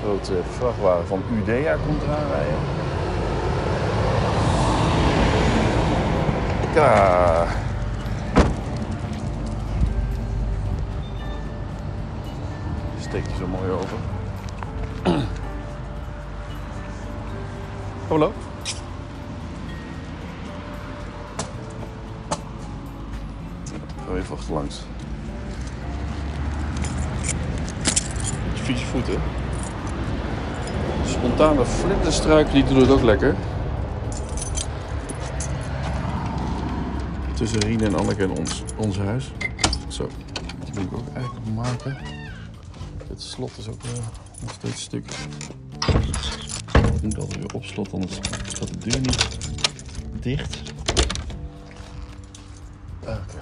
grote 0.00 0.42
vrachtwagen 0.50 1.06
van 1.06 1.22
Udea 1.32 1.76
komt 1.86 2.02
eraan 2.02 2.26
rijden. 2.30 2.58
Ja. 6.74 7.46
Steekt 13.00 13.26
hij 13.26 13.36
zo 13.36 13.46
mooi 13.46 13.70
over. 13.70 14.13
Ga 18.14 18.30
even 24.14 24.36
achterlangs. 24.36 24.82
Je 28.54 28.62
vieze 28.62 28.84
voeten. 28.84 29.20
Spontane 31.06 31.64
vlinderstruik, 31.64 32.50
die 32.50 32.64
doet 32.64 32.80
het 32.80 32.90
ook 32.90 33.02
lekker. 33.02 33.34
Tussen 37.34 37.60
Rien 37.60 37.80
en 37.80 37.94
Anneke 37.94 38.22
en 38.22 38.30
ons, 38.30 38.62
ons 38.76 38.98
huis. 38.98 39.32
Zo, 39.88 40.08
die 40.64 40.74
moet 40.74 40.92
ik 40.92 40.98
ook 40.98 41.14
eigenlijk 41.14 41.46
maken. 41.54 41.96
Het 43.08 43.22
slot 43.22 43.58
is 43.58 43.68
ook 43.68 43.82
uh, 43.82 43.90
nog 44.40 44.52
steeds 44.52 44.82
stuk. 44.82 45.04
Ik 47.04 47.10
moet 47.10 47.18
altijd 47.18 47.38
weer 47.38 47.54
op 47.54 47.64
slot, 47.64 47.92
anders 47.92 48.18
gaat 48.58 48.68
de 48.68 48.78
deur 48.78 49.00
niet 49.00 49.38
dicht. 50.20 50.62
Oké. 53.00 53.40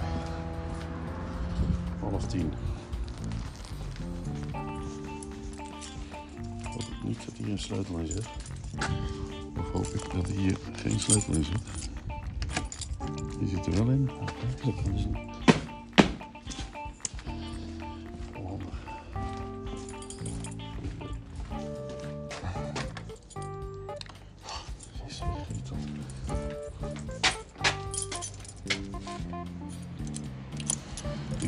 Half 1.99 2.25
tien. 2.25 2.53
Hoop 6.63 6.81
ik 6.81 7.03
niet 7.03 7.25
dat 7.25 7.37
hier 7.37 7.49
een 7.49 7.59
sleutel 7.59 7.97
in 7.97 8.07
zit. 8.07 8.27
Of 9.57 9.71
hoop 9.71 9.87
ik 9.87 10.13
dat 10.13 10.27
hier 10.27 10.57
geen 10.73 10.99
sleutel 10.99 11.33
in 11.33 11.45
zit. 11.45 11.89
Die 13.39 13.47
zit 13.47 13.65
er 13.65 13.73
wel 13.73 13.89
in. 13.89 14.09
Oké, 14.65 15.42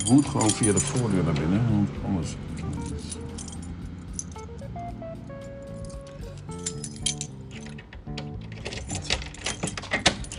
moet 0.10 0.26
gewoon 0.26 0.50
via 0.50 0.74
de 0.74 0.80
voordeur 0.80 1.24
naar 1.24 1.34
binnen, 1.34 1.62
want 1.72 1.90
anders. 2.06 2.36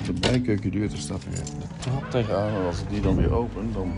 De 0.07 0.13
bijkeukendeur 0.13 0.89
te 0.89 0.97
staat 0.97 1.25
weer 1.25 1.43
trap 1.79 2.11
tegenaan. 2.11 2.49
En 2.49 2.67
als 2.67 2.81
ik 2.81 2.89
die 2.91 3.01
dan 3.01 3.17
weer 3.17 3.33
open, 3.33 3.73
dan 3.73 3.93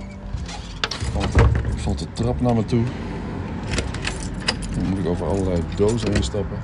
valt 1.77 1.99
de, 1.99 2.05
de 2.05 2.13
trap 2.13 2.41
naar 2.41 2.55
me 2.55 2.65
toe. 2.65 2.83
Dan 4.75 4.89
moet 4.89 4.99
ik 4.99 5.07
over 5.07 5.27
allerlei 5.27 5.63
dozen 5.77 6.13
heen 6.13 6.23
stappen. 6.23 6.59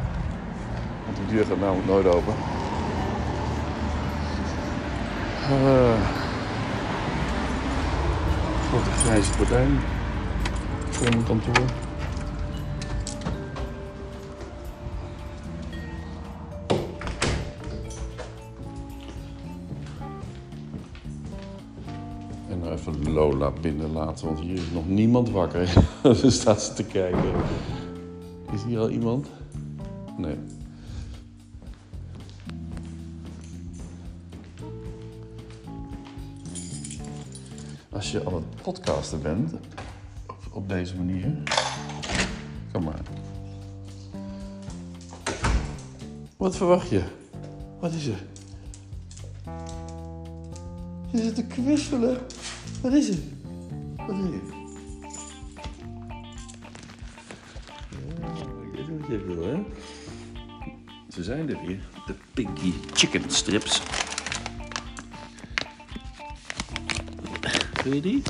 Want 1.05 1.17
die 1.17 1.37
deur 1.37 1.47
gaat 1.47 1.61
namelijk 1.61 1.87
nooit 1.87 2.07
open. 2.07 2.35
Grote 5.45 6.24
grijze 9.05 9.33
gordijn 9.33 9.79
voor 10.91 11.09
mijn 11.09 11.25
kantoor. 11.25 11.65
En 22.51 22.59
nou 22.59 22.73
even 22.73 23.13
Lola 23.13 23.51
binnen 23.61 23.93
laten, 23.93 24.27
want 24.27 24.41
hier 24.41 24.55
is 24.55 24.71
nog 24.73 24.89
niemand 24.89 25.31
wakker. 25.31 25.67
Ze 26.15 26.31
staat 26.41 26.63
ze 26.63 26.73
te 26.73 26.85
kijken. 26.85 27.33
Is 28.53 28.65
hier 28.67 28.79
al 28.79 28.91
iemand? 28.91 29.29
Podcasten 38.65 39.23
bent, 39.23 39.53
op, 40.27 40.37
op 40.51 40.69
deze 40.69 40.97
manier, 40.97 41.43
kom 42.73 42.85
maar. 42.85 43.01
Wat 46.37 46.57
verwacht 46.57 46.89
je? 46.89 47.03
Wat 47.81 47.93
is 47.93 48.07
er? 48.07 48.23
Je 51.11 51.23
zit 51.23 51.35
te 51.35 51.45
kwispelen. 51.45 52.19
Wat 52.83 52.93
is 52.93 53.09
het? 53.09 53.21
Wat 53.97 54.17
wat 58.99 59.09
je 59.09 59.25
wil? 59.27 59.67
Ze 61.09 61.23
zijn 61.23 61.49
er 61.49 61.67
weer. 61.67 61.89
De 62.07 62.15
Pinky 62.35 62.73
Chicken 62.93 63.31
Strips. 63.31 63.83
Wil 67.83 67.95
je 67.95 68.01
die? 68.01 68.23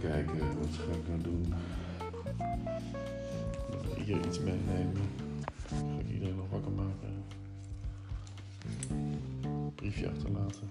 Kijken, 0.00 0.38
wat 0.58 0.68
ga 0.70 0.92
ik 0.92 1.08
nou 1.08 1.20
doen? 1.22 1.54
Ik 3.96 4.02
hier 4.04 4.26
iets 4.26 4.38
meenemen. 4.38 5.08
Ga 5.66 5.76
ik 6.00 6.12
iedereen 6.12 6.36
nog 6.36 6.50
wakker 6.50 6.72
maken? 6.72 7.24
Briefje 9.74 10.08
achterlaten. 10.08 10.68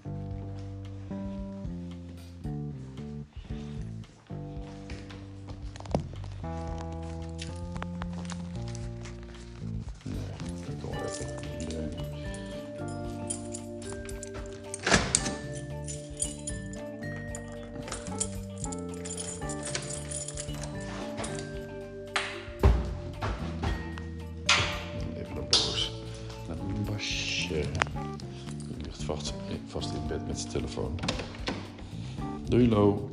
Hello. 32.55 32.85
low. 32.85 33.04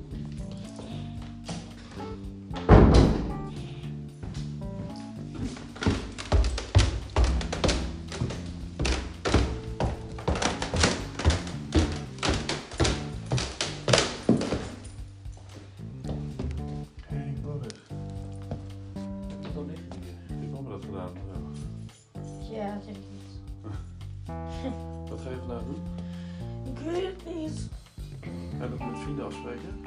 Afspreken? 29.32 29.80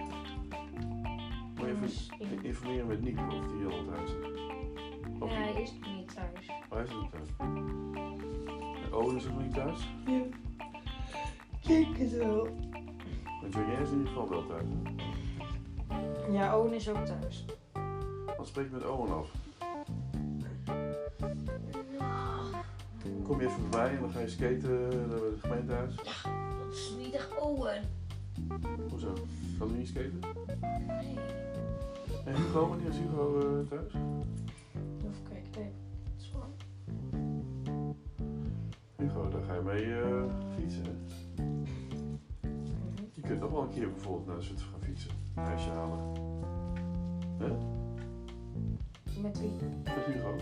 Moet 1.55 1.67
je 1.67 2.15
even 2.19 2.43
informeren 2.43 2.87
met 2.87 3.01
Nico 3.01 3.21
of 3.27 3.47
die 3.47 3.65
al 3.65 3.85
thuis 3.85 4.09
is. 4.09 4.39
Of 5.19 5.29
Ja, 5.31 5.35
hij 5.37 5.61
is 5.61 5.73
nog 5.81 5.95
niet 5.95 6.13
thuis. 6.15 6.49
Oh, 6.69 6.75
hij 6.75 6.83
is 6.83 6.89
niet 6.89 7.11
thuis. 7.11 7.29
Owen 8.91 9.15
is 9.15 9.25
ook 9.27 9.31
nog 9.33 9.41
niet 9.41 9.53
thuis. 9.53 9.87
Ja. 10.05 10.21
Kijk 11.67 11.97
het 11.97 12.17
wel. 12.17 12.45
En 13.43 13.49
Joanne 13.49 13.73
is 13.81 13.89
in 13.89 13.97
ieder 13.97 14.07
geval 14.07 14.29
wel 14.29 14.45
thuis. 14.45 14.63
hè? 15.87 16.31
Ja, 16.31 16.57
Owen 16.57 16.73
is 16.73 16.89
ook 16.89 17.05
thuis. 17.05 17.45
Wat 18.37 18.47
spreek 18.47 18.65
je 18.65 18.71
met 18.75 18.85
Owen 18.85 19.13
af? 19.13 19.31
Kom 23.23 23.39
je 23.41 23.47
even 23.47 23.69
bij 23.69 23.89
en 23.89 23.99
dan 23.99 24.09
ga 24.09 24.19
je 24.19 24.27
skaten 24.27 24.87
naar 25.09 25.19
het 25.19 25.39
gemeentehuis? 25.39 25.95
Dat 25.95 26.73
is 26.73 26.93
niet 26.97 27.13
echt 27.13 27.39
Owen. 27.39 27.81
Hoezo? 28.89 29.13
Kan 29.59 29.67
hij 29.69 29.77
niet 29.77 29.87
skaten? 29.87 30.19
Nee. 30.87 31.17
En 32.25 32.35
Hugo, 32.35 32.67
wanneer 32.69 32.87
is 32.89 32.97
Hugo 32.97 33.39
eh, 33.39 33.67
thuis? 33.69 33.93
Even 33.93 35.23
kijken. 35.29 35.61
Nee. 35.61 35.71
Dat 36.03 36.21
is 36.21 36.31
wel- 36.31 36.55
Hugo, 38.97 39.29
daar 39.29 39.41
ga 39.43 39.53
je 39.53 39.61
mee 39.61 39.93
eh, 40.01 40.23
fietsen. 40.57 40.83
Je 43.13 43.21
kunt 43.21 43.39
nog 43.39 43.51
wel 43.51 43.61
een 43.61 43.69
keer 43.69 43.91
bijvoorbeeld 43.91 44.27
naar 44.27 44.41
Zutphen 44.43 44.69
gaan 44.71 44.81
fietsen. 44.81 45.11
Een 45.35 45.43
ijsje 45.43 45.69
halen. 45.69 45.99
Hè? 47.37 47.47
Met 49.21 49.39
wie? 49.39 49.51
Met 49.83 49.93
Hugo. 50.05 50.35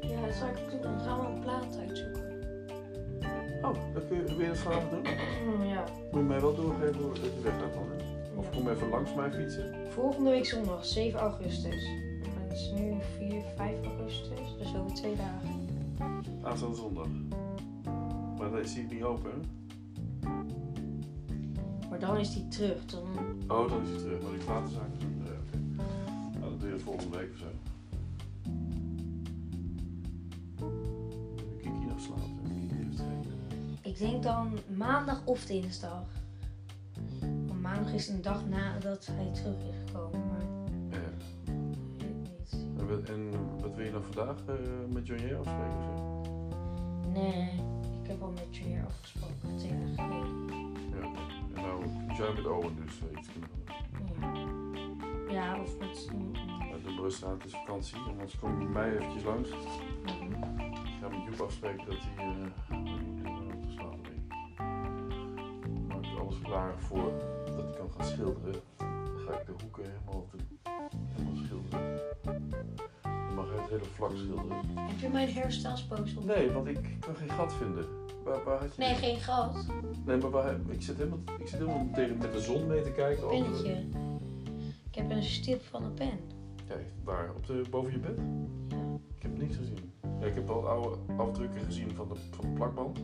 Ja, 0.00 0.26
dat 0.26 0.34
zou 0.34 0.50
ik 0.50 0.58
ook 0.58 0.70
doen. 0.70 0.80
Dan 0.82 1.00
gaan 1.00 1.20
we 1.20 1.26
een 1.26 1.40
plaat 1.40 1.78
uitzoeken. 1.78 2.25
Oh, 3.62 3.74
dan 3.94 4.06
kun 4.08 4.16
je, 4.16 4.24
wil 4.24 4.40
je 4.40 4.46
dat 4.48 4.58
vanavond 4.58 4.90
doen? 4.90 5.02
Mm, 5.56 5.64
ja. 5.64 5.84
Moet 6.10 6.20
je 6.20 6.26
mij 6.26 6.40
wel 6.40 6.54
doorgeven 6.54 7.02
hoe- 7.02 7.08
dat 7.12 7.22
je 7.34 7.40
weg 7.42 7.52
gaat 7.60 7.72
dan? 7.74 7.82
Of 8.36 8.44
ja. 8.44 8.58
kom 8.58 8.68
even 8.68 8.88
langs 8.88 9.14
mij 9.14 9.32
fietsen. 9.32 9.74
Volgende 9.90 10.30
week 10.30 10.44
zondag, 10.46 10.84
7 10.84 11.20
augustus. 11.20 11.88
Het 12.38 12.52
is 12.52 12.72
nu 12.76 12.94
4, 13.18 13.42
5 13.56 13.84
augustus. 13.84 14.56
Dus 14.58 14.74
over 14.76 14.94
twee 14.94 15.14
dagen. 15.16 15.66
Aanstaande 16.42 16.76
zondag. 16.76 17.06
Maar 18.38 18.50
dan 18.50 18.58
is 18.58 18.74
hij 18.74 18.86
niet 18.90 19.02
open, 19.02 19.30
hè? 19.30 19.36
Maar 21.90 21.98
dan 21.98 22.16
is 22.18 22.34
die 22.34 22.48
terug. 22.48 22.84
Dan... 22.84 23.02
Oh, 23.48 23.68
dan 23.68 23.82
is 23.82 23.88
hij 23.88 23.98
terug. 23.98 24.22
Maar 24.22 24.30
die 24.32 24.44
platenzaak 24.44 24.88
is. 24.98 25.04
Nou, 26.38 26.50
dat 26.50 26.60
doe 26.60 26.68
je 26.70 26.78
volgende 26.78 27.16
week 27.16 27.30
of 27.32 27.38
zo. 27.38 27.46
Ik 33.98 34.02
denk 34.02 34.22
dan 34.22 34.58
maandag 34.76 35.22
of 35.24 35.44
dinsdag. 35.46 36.04
Want 37.46 37.60
maandag 37.60 37.92
is 37.92 38.08
een 38.08 38.22
dag 38.22 38.46
nadat 38.48 39.08
hij 39.12 39.30
terug 39.32 39.56
is 39.68 39.74
gekomen. 39.90 40.26
Maar 40.28 40.44
Ja. 40.90 41.06
ik 42.82 42.88
weet 42.88 42.88
het 42.88 42.98
niet. 42.98 43.08
En 43.08 43.30
wat- 43.60 43.74
wil 43.74 43.84
je 43.84 43.90
dan 43.90 44.02
vandaag 44.02 44.36
eh, 44.46 44.54
met 44.88 45.06
Johnny 45.06 45.34
afspreken 45.34 45.76
of 45.78 45.84
zo? 45.98 47.10
Nee, 47.12 47.50
ik 48.02 48.08
heb 48.08 48.22
al 48.22 48.30
met 48.30 48.56
je 48.56 48.62
hier 48.64 48.84
afgesproken. 48.86 49.56
Twee 49.58 49.70
dagen 49.70 49.94
geleden. 49.94 50.72
Ja. 50.90 51.04
En 51.54 51.62
nou, 51.62 51.84
jij 52.16 52.32
met 52.34 52.46
Owen 52.46 52.76
dus 52.84 53.00
eh, 53.00 53.18
iets 53.18 53.28
kunnen 53.32 53.48
doen. 53.50 53.64
Ja. 55.28 55.54
ja, 55.54 55.60
of 55.60 55.78
met... 55.78 56.08
de 56.84 56.94
Brusstraat 56.96 57.44
is 57.44 57.52
vakantie. 57.52 57.96
En 57.96 58.10
anders 58.10 58.38
kom 58.38 58.50
je 58.60 58.64
bij 58.66 58.72
mij 58.72 58.96
eventjes 58.96 59.22
langs. 59.24 59.48
Ik 59.50 59.56
ga 61.00 61.08
met 61.08 61.24
Joep 61.28 61.40
afspreken 61.40 61.86
dat 61.86 61.96
hij 62.00 62.24
eh 62.26 62.36
uh, 62.38 62.75
klaar 66.56 66.78
voor 66.78 67.12
dat 67.44 67.54
hij 67.54 67.72
kan 67.78 67.90
gaan 67.96 68.06
schilderen. 68.06 68.60
Dan 68.76 69.18
ga 69.26 69.40
ik 69.40 69.46
de 69.46 69.52
hoeken 69.62 69.84
helemaal, 69.84 70.26
te, 70.30 70.36
helemaal 71.12 71.44
schilderen. 71.44 72.00
Dan 73.02 73.34
mag 73.34 73.48
hij 73.50 73.60
het 73.60 73.70
hele 73.70 73.84
vlak 73.84 74.10
schilderen. 74.14 74.56
Heb 74.74 74.98
je 74.98 75.08
mijn 75.08 75.34
hairstylespost 75.34 76.16
op? 76.16 76.24
Nee, 76.24 76.50
want 76.50 76.66
ik 76.66 76.96
kan 77.00 77.16
geen 77.16 77.30
gat 77.30 77.54
vinden. 77.54 77.84
Waar, 78.24 78.44
waar 78.44 78.58
had 78.58 78.74
je 78.74 78.82
Nee, 78.82 78.94
die? 78.94 78.98
geen 78.98 79.16
gat. 79.16 79.66
Nee, 80.04 80.16
maar 80.16 80.30
waar, 80.30 80.56
ik 80.68 80.82
zit 80.82 80.96
helemaal, 80.96 81.18
ik 81.38 81.48
zit 81.48 81.58
helemaal 81.58 81.86
tegen, 81.94 82.18
met 82.18 82.32
de 82.32 82.40
zon 82.40 82.66
mee 82.66 82.82
te 82.82 82.92
kijken. 82.92 83.28
Pennetje. 83.28 83.84
Ik 84.90 84.94
heb 84.94 85.10
een 85.10 85.22
stip 85.22 85.62
van 85.62 85.84
een 85.84 85.94
pen. 85.94 86.18
Kijk, 86.66 86.86
waar? 87.04 87.30
Op 87.36 87.46
de, 87.46 87.62
boven 87.70 87.92
je 87.92 87.98
bed? 87.98 88.18
Ja. 88.68 88.76
Ik 89.16 89.22
heb 89.22 89.38
niks 89.38 89.56
gezien. 89.56 89.92
Ja, 90.20 90.26
ik 90.26 90.34
heb 90.34 90.46
wel 90.46 90.68
oude 90.68 90.96
afdrukken 91.16 91.60
gezien 91.60 91.94
van 91.94 92.08
de, 92.08 92.14
van 92.30 92.44
de 92.44 92.52
plakband. 92.54 93.00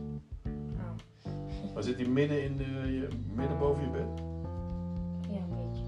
Maar 1.73 1.83
zit 1.83 1.97
die 1.97 2.09
midden, 2.09 2.43
in 2.43 2.57
de, 2.57 2.63
je, 2.63 3.07
midden 3.35 3.59
boven 3.59 3.83
je 3.83 3.89
bed? 3.89 4.23
Ja, 5.29 5.39
een 5.39 5.49
beetje. 5.49 5.83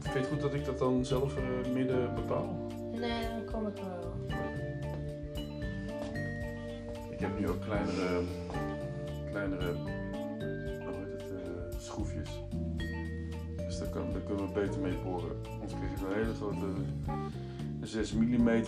Vind 0.00 0.12
je 0.12 0.18
het 0.18 0.28
goed 0.28 0.40
dat 0.40 0.54
ik 0.54 0.64
dat 0.64 0.78
dan 0.78 1.04
zelf 1.04 1.36
eh, 1.36 1.72
midden 1.72 2.14
bepaal? 2.14 2.68
Nee, 2.92 3.28
dan 3.28 3.44
kom 3.52 3.66
ik 3.66 3.74
wel. 3.76 4.14
Ik 7.10 7.20
heb 7.20 7.38
nu 7.38 7.48
ook 7.48 7.60
kleinere, 7.60 8.22
kleinere 9.30 9.72
hoe 9.72 10.94
heet 11.04 11.22
het, 11.22 11.30
eh, 11.30 11.78
schroefjes. 11.78 12.42
Dus 13.56 13.78
daar, 13.78 13.88
kan, 13.88 14.12
daar 14.12 14.22
kunnen 14.22 14.46
we 14.46 14.52
beter 14.52 14.80
mee 14.80 14.96
boren. 15.04 15.36
Anders 15.52 15.72
krijg 15.72 16.00
je 16.00 16.06
een 16.06 16.12
hele 16.12 16.34
grote 16.34 16.66
6 17.80 18.12
mm 18.12 18.64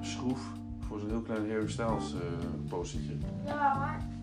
schroef 0.00 0.52
voor 0.78 0.98
zo'n 0.98 1.08
heel 1.08 1.22
klein 1.22 1.50
Harry 1.50 1.68
Styles 1.68 2.14
eh 2.14 2.20
postertje. 2.68 3.16
Ja, 3.44 3.78
maar... 3.78 4.16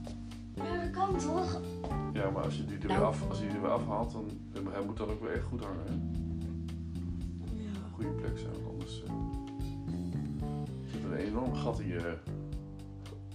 Ja, 0.95 1.05
dat 1.12 1.25
kan 1.25 1.34
toch? 1.36 1.62
Ja, 2.13 2.29
maar 2.29 2.43
als 2.43 2.58
je 2.58 2.65
die 2.65 2.75
er 2.77 2.88
weer, 2.88 2.97
Nou. 2.97 3.03
af, 3.08 3.29
als 3.29 3.39
je 3.39 3.45
die 3.47 3.55
er 3.55 3.62
weer 3.62 3.71
afhaalt, 3.71 4.12
dan 4.12 4.25
dan- 4.51 4.71
hij 4.73 4.84
moet 4.86 4.97
dan 4.97 5.10
ook 5.10 5.21
weer 5.21 5.31
echt 5.31 5.43
goed 5.43 5.63
hangen. 5.63 5.86
Hè? 5.86 5.93
Ja. 7.63 7.69
Goede 7.93 8.10
plek 8.10 8.38
zijn, 8.38 8.51
want 8.53 8.71
anders 8.71 9.03
eh, 9.03 9.12
zit 10.91 11.03
er 11.03 11.12
een 11.12 11.17
enorm 11.17 11.53
gat 11.55 11.79
in 11.79 11.88
je, 11.88 12.17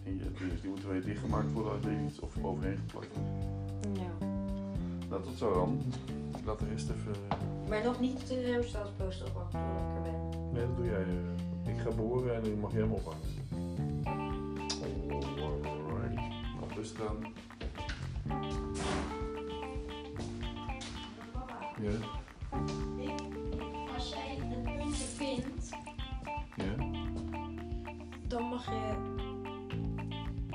in 0.02 0.16
je 0.18 0.30
dus 0.50 0.60
die 0.60 0.70
moet 0.70 0.84
weer 0.86 1.04
dichtgemaakt 1.04 1.52
worden 1.52 1.72
als 1.72 1.84
er 1.84 2.04
iets 2.06 2.20
of 2.20 2.34
overheen 2.42 2.76
geplakt. 2.76 3.14
Ja. 3.92 4.26
Nou, 5.08 5.22
tot 5.22 5.36
zo 5.38 5.52
dan. 5.54 5.80
Ik 6.38 6.44
laat 6.44 6.58
de 6.58 6.66
rest 6.68 6.90
even. 6.90 7.12
eh, 7.28 7.68
Maar 7.68 7.84
nog 7.84 8.00
niet 8.00 8.28
de 8.28 8.34
hairstylespost 8.50 9.24
opwachten 9.26 9.60
tot 9.60 9.80
ik 9.90 9.96
er 9.96 10.02
ben. 10.02 10.52
Nee, 10.52 10.66
dat 10.66 10.76
doe 10.76 10.84
jij. 10.86 11.02
eh. 11.02 11.72
Ik 11.74 11.80
ga 11.80 11.90
behoren 11.90 12.34
en 12.34 12.42
dan 12.42 12.58
mag 12.60 12.72
jij 12.72 12.80
hem 12.80 12.92
ophangen. 12.92 13.20
Alright. 14.82 16.14
Nou, 16.14 16.72
rustig 16.76 17.08
aan. 17.08 17.16
Ja, 21.80 21.90
Als 23.94 24.08
jij 24.14 24.38
een 24.40 24.62
puntje 24.62 25.04
vindt, 25.04 25.68
ja. 26.56 26.84
dan 28.28 28.42
mag 28.42 28.64
je... 28.64 28.94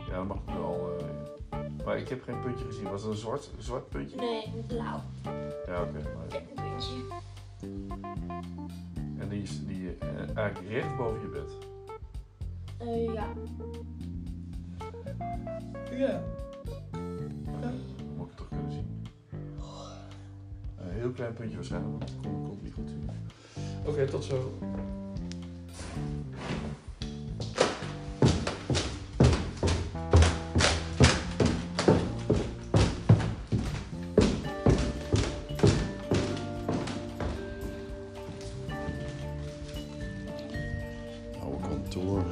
Ja, 0.09 0.15
dat 0.15 0.25
mag 0.27 0.37
ik 0.37 0.53
wel. 0.53 0.97
eh. 0.99 1.05
Maar 1.85 1.97
ik 1.97 2.09
heb 2.09 2.23
geen 2.23 2.39
puntje 2.39 2.65
gezien. 2.65 2.83
Was 2.89 3.01
het 3.01 3.11
een 3.11 3.17
zwart, 3.17 3.49
zwart 3.57 3.89
puntje? 3.89 4.15
Nee, 4.15 4.51
blauw. 4.67 5.01
Ja, 5.65 5.81
oké. 5.81 5.91
maar- 5.91 6.41
Een 6.41 6.47
puntje. 6.55 6.93
En 9.19 9.29
die 9.29 9.41
is 9.41 9.65
die, 9.65 9.97
eh, 9.97 10.37
eigenlijk 10.37 10.69
recht 10.71 10.97
boven 10.97 11.21
je 11.21 11.27
bed. 11.27 11.57
Eh, 12.77 13.13
ja. 13.13 13.27
Ja. 15.91 16.21
Heel 21.05 21.13
klein 21.13 21.33
puntje 21.33 21.55
waarschijnlijk, 21.55 21.91
want 21.97 22.11
dat 22.11 22.31
komt, 22.31 22.63
niet 22.63 22.73
goed 22.73 22.89
zien. 22.89 23.09
Oké, 23.85 24.05
tot 24.05 24.23
zo. 24.23 24.53
Oude 41.39 41.67
kantoor. 41.67 42.23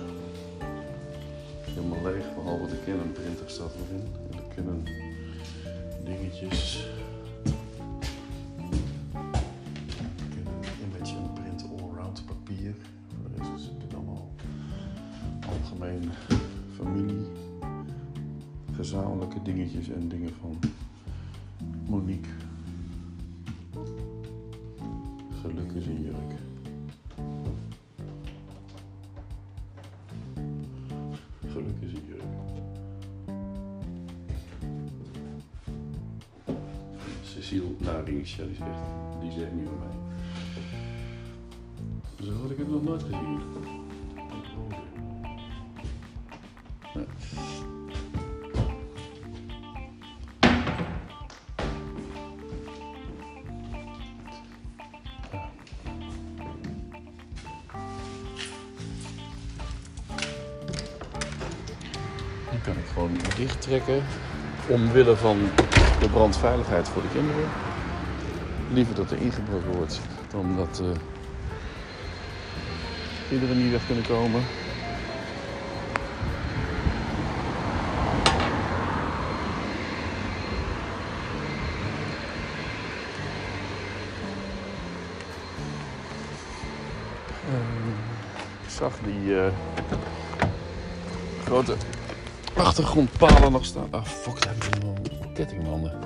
Helemaal 1.61 2.03
leeg, 2.03 2.35
behalve 2.35 2.65
de 2.67 2.83
Canon 2.85 3.11
printer 3.11 3.49
staat 3.49 3.73
er 3.73 3.79
nog 3.79 3.89
in. 3.89 4.11
En 4.31 4.37
de 4.37 4.55
Canon 4.55 4.87
dingetjes. 6.03 6.87
Algemeen 15.83 16.11
familie. 16.75 17.25
Gezamenlijke 18.75 19.41
dingetjes 19.41 19.89
en 19.89 20.07
dingen 20.07 20.33
van 20.41 20.59
Monique. 21.87 22.29
Geluk 25.41 25.71
is 25.71 25.85
een 25.85 26.01
jurk. 26.01 26.39
Geluk 31.51 31.75
is 31.79 31.93
een 31.93 32.05
jurk. 32.07 32.23
Cecile 37.23 37.75
Naringsja, 37.77 38.43
die 38.43 38.51
echt, 38.51 38.59
die 39.21 39.43
echt 39.43 39.53
nieuw 39.53 39.63
bij 39.63 39.77
mij. 39.77 39.95
Zo 42.25 42.41
had 42.41 42.51
ik 42.51 42.57
het 42.57 42.69
nog 42.69 42.83
nooit 42.83 43.03
gezien. 43.03 43.52
Trekken. 63.63 64.03
Omwille 64.67 65.15
van 65.15 65.37
de 65.99 66.09
brandveiligheid 66.09 66.89
voor 66.89 67.01
de 67.01 67.07
kinderen. 67.13 67.49
Liever 68.73 68.95
dat 68.95 69.11
er 69.11 69.17
ingebroken 69.17 69.71
wordt 69.71 69.99
dan 70.31 70.55
dat 70.55 70.81
uh, 70.83 70.89
kinderen 73.29 73.57
niet 73.57 73.71
weg 73.71 73.85
kunnen 73.85 74.07
komen. 74.07 74.41
ik 88.63 88.69
zag 88.69 88.93
die 89.05 89.31
uh, 89.31 89.47
grote 91.45 91.75
achtergrondpalen 92.55 93.51
nog 93.51 93.65
staan. 93.65 93.87
Ah, 93.91 94.03
fuck, 94.05 94.43
daar 94.43 94.53
hebben 94.59 94.79
we 94.79 94.85
nog 94.85 95.31
kettingmanden. 95.33 95.99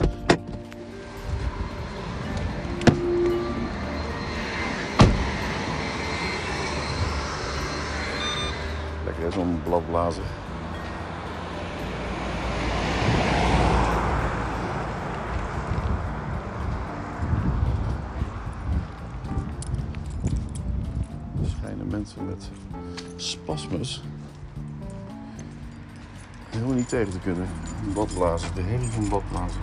Lekker 9.05 9.31
zo'n 9.31 9.61
bladblazer. 9.63 10.23
Niet 26.91 26.99
tegen 26.99 27.13
te 27.13 27.19
kunnen. 27.19 27.47
Badblazen, 27.93 28.55
de 28.55 28.61
hele 28.61 28.87
van 28.87 29.09
badblazen. 29.09 29.61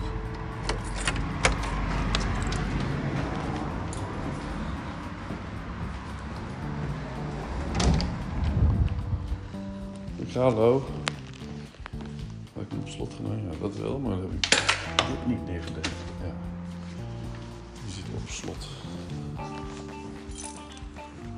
Ik 10.15 10.31
ga 10.31 10.41
hallo. 10.41 10.85
Had 12.53 12.63
ik 12.63 12.69
hem 12.69 12.79
op 12.79 12.87
slot 12.87 13.13
gedaan? 13.13 13.41
Ja, 13.41 13.57
dat 13.59 13.75
wel, 13.75 13.99
maar 13.99 14.15
dat 14.15 14.21
heb 14.21 14.31
ik 14.31 14.49
dit 15.07 15.27
niet 15.27 15.45
neergelegd. 15.45 15.87
Ja. 16.21 16.33
Die 17.85 17.93
zit 17.93 18.05
op 18.15 18.29
slot. 18.29 18.67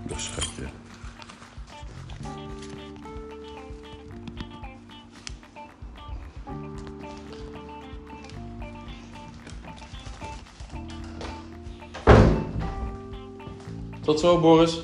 Dat 0.07 0.19
schatje. 0.19 0.86
Tot 14.07 14.19
zo, 14.19 14.39
Boris. 14.39 14.81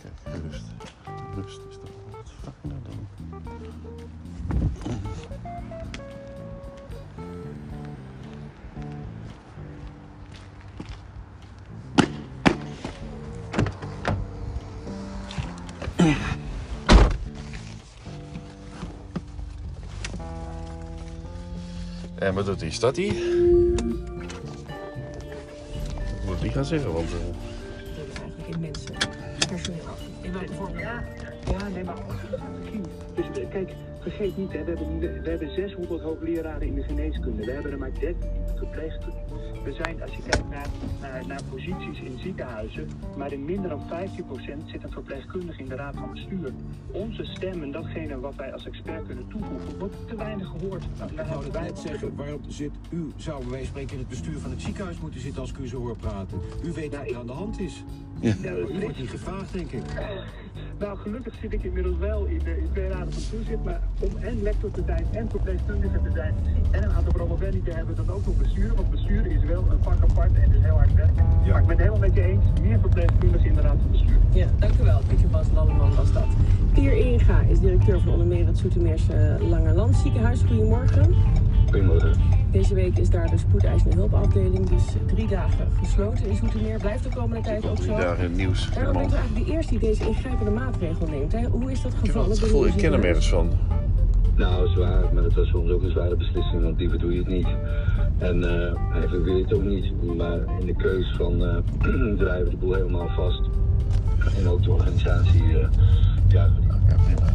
Kijk, 0.00 0.42
rust. 0.42 0.64
Rust 1.34 1.60
is 1.68 1.76
toch 1.76 1.90
wat 2.10 2.32
fijner 2.42 2.78
dan. 2.82 3.08
En 22.32 22.38
wat 22.38 22.46
doet 22.46 22.60
die? 22.60 22.70
Staat 22.70 22.94
die? 22.94 23.10
Ik 23.10 23.14
moet 26.26 26.40
die 26.40 26.50
gaan 26.50 26.64
zeggen, 26.64 26.92
want... 26.92 27.08
Uh... 27.08 27.14
Dat 27.14 27.24
is 28.12 28.20
eigenlijk 28.20 28.48
in 28.48 28.60
mensen. 28.60 28.94
Personeel. 29.48 29.80
In 30.20 30.32
welke 30.32 30.52
vorm? 30.52 30.78
Ja, 30.78 31.04
ja 31.50 31.68
nee, 31.68 31.84
maar... 31.84 31.96
Dus 33.14 33.42
eh, 33.42 33.50
kijk, 33.50 33.74
vergeet 34.00 34.36
niet, 34.36 34.52
hè, 34.52 34.64
we, 34.64 34.70
hebben, 34.70 35.22
we 35.22 35.30
hebben 35.30 35.54
600 35.54 36.02
hoogleraren 36.02 36.66
in 36.66 36.74
de 36.74 36.82
geneeskunde. 36.82 37.44
We 37.44 37.52
hebben 37.52 37.72
er 37.72 37.78
maar 37.78 37.92
13 38.00 38.30
verpleegkundigen. 38.56 39.64
We 39.64 39.72
zijn, 39.72 40.02
als 40.02 40.14
je 40.14 40.22
kijkt 40.22 40.48
naar, 40.48 40.66
naar, 41.00 41.26
naar, 41.26 41.40
posities 41.50 42.00
in 42.00 42.18
ziekenhuizen, 42.18 42.90
maar 43.16 43.32
in 43.32 43.44
minder 43.44 43.70
dan 43.70 43.82
15% 43.90 43.94
zit 44.66 44.84
een 44.84 44.90
verpleegkundige 44.90 45.60
in 45.60 45.68
de 45.68 45.74
raad 45.74 45.94
van 45.94 46.12
bestuur. 46.12 46.52
Onze 46.92 47.24
stem 47.24 47.62
en 47.62 47.70
datgene 47.70 48.20
wat 48.20 48.34
wij 48.34 48.52
als 48.52 48.66
expert 48.66 49.06
kunnen 49.06 49.28
toevoegen, 49.28 49.78
wordt 49.78 49.94
te 50.08 50.16
weinig 50.16 50.48
gehoord. 50.48 50.84
Nou, 51.16 51.44
het 51.44 51.52
net 51.52 51.78
zeggen, 51.78 52.16
waarom 52.16 52.40
zit 52.48 52.70
u, 52.90 53.12
zou 53.16 53.44
wij 53.50 53.64
spreken 53.64 53.92
in 53.92 53.98
het 53.98 54.08
bestuur 54.08 54.38
van 54.38 54.50
het 54.50 54.62
ziekenhuis 54.62 55.00
moeten 55.00 55.20
zitten 55.20 55.40
als 55.40 55.50
ik 55.50 55.58
u 55.58 55.68
zo 55.68 55.78
hoor 55.78 55.96
praten? 55.96 56.38
U 56.64 56.72
weet 56.72 56.96
wat 56.96 57.10
er 57.10 57.16
aan 57.16 57.26
de 57.26 57.32
hand 57.32 57.60
is. 57.60 57.84
Ja. 58.20 58.34
U 58.52 58.80
wordt 58.80 58.98
niet 58.98 59.10
gevraagd, 59.10 59.52
denk 59.52 59.70
ik. 59.70 59.82
Nou, 60.78 60.98
gelukkig 60.98 61.34
zit 61.40 61.52
ik 61.52 61.62
inmiddels 61.62 61.98
wel 61.98 62.24
in, 62.24 62.38
de, 62.38 62.58
in 62.58 62.68
twee 62.72 62.88
raden 62.88 63.12
van 63.12 63.22
toezicht, 63.30 63.64
maar 63.64 63.80
om 64.00 64.10
en 64.20 64.42
lector 64.42 64.70
te 64.70 64.82
zijn 64.86 65.06
en 65.12 65.30
verpleegkundige 65.30 66.00
te 66.02 66.10
zijn 66.14 66.34
en 66.70 66.82
een 66.82 66.92
aantal 66.92 67.12
promovendi 67.12 67.62
te 67.62 67.70
hebben, 67.70 67.96
dan 67.96 68.10
ook 68.10 68.26
nog 68.26 68.36
besturen, 68.36 68.76
want 68.76 68.90
besturen 68.90 69.30
is 69.30 69.44
wel 69.44 69.64
een 69.70 69.82
vak 69.82 70.02
apart 70.02 70.34
en 70.34 70.52
is 70.52 70.62
heel 70.62 70.76
hard 70.76 70.94
werk. 70.94 71.16
Ja. 71.16 71.52
Maar 71.52 71.60
ik 71.60 71.66
ben 71.66 71.76
het 71.76 71.78
helemaal 71.78 72.08
met 72.08 72.14
je 72.14 72.22
eens, 72.22 72.44
meer 72.60 72.78
verpleegkundigen 72.80 73.46
in 73.46 73.54
de 73.54 73.60
raad 73.60 73.76
van 73.80 73.90
bestuur. 73.90 74.18
Ja, 74.32 74.46
dank 74.58 74.74
u 74.80 74.82
wel. 74.82 75.00
Pietje 75.08 75.26
Bas 75.26 75.46
Lalleman 75.54 75.94
was 75.94 76.12
dat. 76.12 76.26
Pier 76.74 76.92
Inga 76.96 77.40
is 77.48 77.60
directeur 77.60 78.00
van 78.00 78.12
onder 78.12 78.26
meer 78.26 78.46
het 78.46 78.58
Zoetermeerse 78.58 79.36
Langerland 79.48 79.96
ziekenhuis. 79.96 80.40
Goedemorgen. 80.46 81.14
Goedemorgen. 81.70 82.12
Deze 82.50 82.74
week 82.74 82.98
is 82.98 83.10
daar 83.10 83.30
de 83.30 83.38
spoedeisende 83.38 83.96
hulpafdeling 83.96 84.68
dus 84.68 84.84
drie 85.06 85.28
dagen 85.28 85.66
gesloten 85.82 86.26
in 86.28 86.36
Zoetermeer. 86.36 86.78
Blijft 86.78 87.02
de 87.04 87.08
komende 87.14 87.42
tijd 87.42 87.68
ook 87.68 87.76
Drie 87.76 87.88
zo. 87.88 87.96
dagen 87.96 88.24
in 88.24 88.30
het 88.30 88.36
nieuws. 88.38 88.70
Daarom 88.74 88.92
bent 88.96 89.12
u 89.12 89.14
eigenlijk 89.14 89.46
de 89.46 89.52
eerste 89.52 89.78
die 89.78 89.88
deze 89.88 90.06
ingrijpende 90.08 90.50
maatregel 90.50 91.06
neemt. 91.06 91.32
Hè? 91.32 91.44
Hoe 91.46 91.70
is 91.70 91.82
dat 91.82 91.92
Ik 91.92 91.98
gevallen? 91.98 92.30
het 92.30 92.40
bij 92.40 92.48
gevoel, 92.48 92.66
ik 92.66 92.76
ken 92.76 92.92
hem 92.92 93.02
ergens 93.02 93.28
van. 93.28 93.50
Nou, 94.36 94.68
zwaar, 94.68 95.14
maar 95.14 95.22
het 95.22 95.34
was 95.34 95.48
soms 95.48 95.70
ook 95.70 95.82
een 95.82 95.90
zware 95.90 96.16
beslissing, 96.16 96.62
want 96.62 96.78
liever 96.78 96.98
doe 96.98 97.12
je 97.12 97.18
het 97.18 97.28
niet. 97.28 97.46
En 98.18 98.44
eh, 98.44 98.74
eigenlijk 98.92 99.24
wil 99.24 99.36
je 99.36 99.42
het 99.42 99.54
ook 99.54 99.64
niet, 99.64 100.16
maar 100.16 100.38
in 100.60 100.66
de 100.66 100.74
keus 100.76 101.14
van 101.16 101.44
eh 101.44 101.56
drijven 102.18 102.44
we 102.44 102.50
de 102.50 102.56
boel 102.56 102.74
helemaal 102.74 103.08
vast. 103.08 103.40
En 104.38 104.48
ook 104.48 104.62
de 104.62 104.70
organisatie, 104.70 105.42
eh 105.58 105.68
prima. 106.32 107.32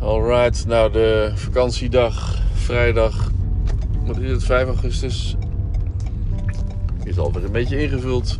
Alright, 0.00 0.66
nou 0.66 0.92
de 0.92 1.32
vakantiedag, 1.34 2.42
vrijdag, 2.52 3.30
wat 4.04 4.18
is 4.18 4.30
het, 4.30 4.44
5 4.44 4.66
augustus, 4.66 5.36
is 7.02 7.18
alweer 7.18 7.44
een 7.44 7.52
beetje 7.52 7.82
ingevuld 7.82 8.38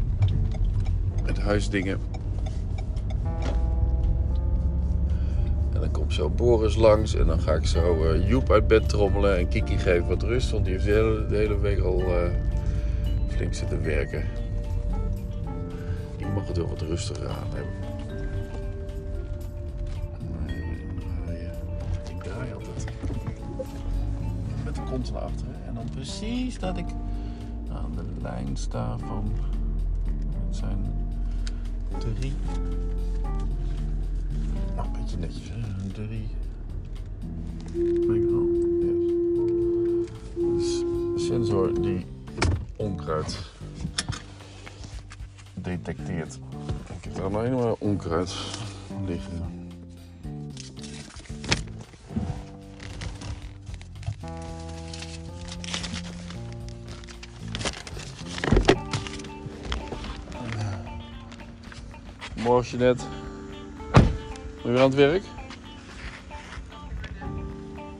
met 1.27 1.39
huisdingen. 1.41 1.99
En 5.73 5.81
dan 5.81 5.91
komt 5.91 6.13
zo 6.13 6.31
Boris 6.31 6.77
langs 6.77 7.15
en 7.15 7.27
dan 7.27 7.41
ga 7.41 7.53
ik 7.53 7.67
zo 7.67 8.05
eh, 8.05 8.29
Joep 8.29 8.51
uit 8.51 8.67
bed 8.67 8.89
trommelen 8.89 9.39
en 9.39 9.49
Kiki 9.49 9.79
geven 9.79 10.09
wat 10.09 10.23
rust, 10.23 10.51
want 10.51 10.65
die 10.65 10.73
heeft 10.73 10.85
de 10.85 10.93
hele, 10.93 11.27
de 11.27 11.37
hele 11.37 11.59
week 11.59 11.81
al 11.81 12.01
eh, 12.01 12.31
flink 13.29 13.55
zitten 13.55 13.83
werken. 13.83 14.44
Mag 16.35 16.47
het 16.47 16.57
wel 16.57 16.69
wat 16.69 16.81
rustiger 16.81 17.29
aan 17.29 17.49
hebben. 17.55 17.73
Ik 22.09 22.23
draai 22.23 22.53
altijd 22.53 22.85
met 24.65 24.75
de 24.75 24.83
kont 24.83 25.13
naar. 25.13 25.31
En 25.67 25.75
dan 25.75 25.89
precies 25.95 26.59
dat 26.59 26.77
ik 26.77 26.87
aan 27.73 27.93
de 27.95 28.05
lijn 28.23 28.57
sta 28.57 28.99
van... 28.99 29.33
Zijn 30.51 30.93
drie... 31.99 32.33
Nou, 34.77 34.87
een 34.87 34.93
beetje 35.01 35.17
netjes 35.17 35.51
hè. 35.51 35.89
Drie... 35.93 36.29
Yes. 40.57 40.85
Dus 41.15 41.27
sensor 41.27 41.83
die 41.83 42.07
onkruid 42.77 43.54
detecteert. 45.65 46.39
Ik 46.87 47.05
heb 47.05 47.17
er 47.17 47.23
alleen 47.23 47.55
maar 47.55 47.73
onkruid 47.79 48.35
liggen. 49.07 49.53
Morgen 62.43 62.79
net. 62.79 63.07
Ben 63.93 64.03
je 64.63 64.71
weer 64.71 64.79
aan 64.79 64.85
het 64.85 64.95
werk? 64.95 65.23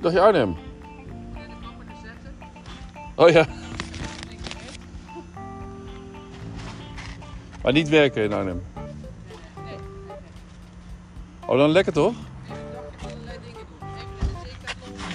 Dag 0.01 0.13
je 0.13 0.21
Arnhem? 0.21 0.57
Oh 3.15 3.29
ja. 3.29 3.47
Maar 7.65 7.73
niet 7.73 7.89
werken 7.89 8.23
in 8.23 8.33
Arnhem. 8.33 8.63
Oh, 11.47 11.59
dan 11.59 11.71
lekker 11.71 11.93
toch? 11.93 12.15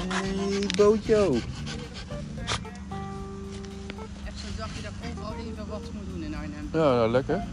Hey, 0.08 0.68
Bootjo. 0.76 1.34
Echt 4.24 4.38
zo'n 4.38 4.50
dagje 4.58 4.82
dat 4.82 4.91
ik 5.02 5.10
overal 5.12 5.34
even 5.34 5.68
wat 5.68 5.82
moet 5.93 6.10
doen 6.14 6.24
in 6.24 6.36
Arnhem. 6.36 6.70
Ja, 6.72 6.80
nou, 6.80 7.12
lekker. 7.12 7.43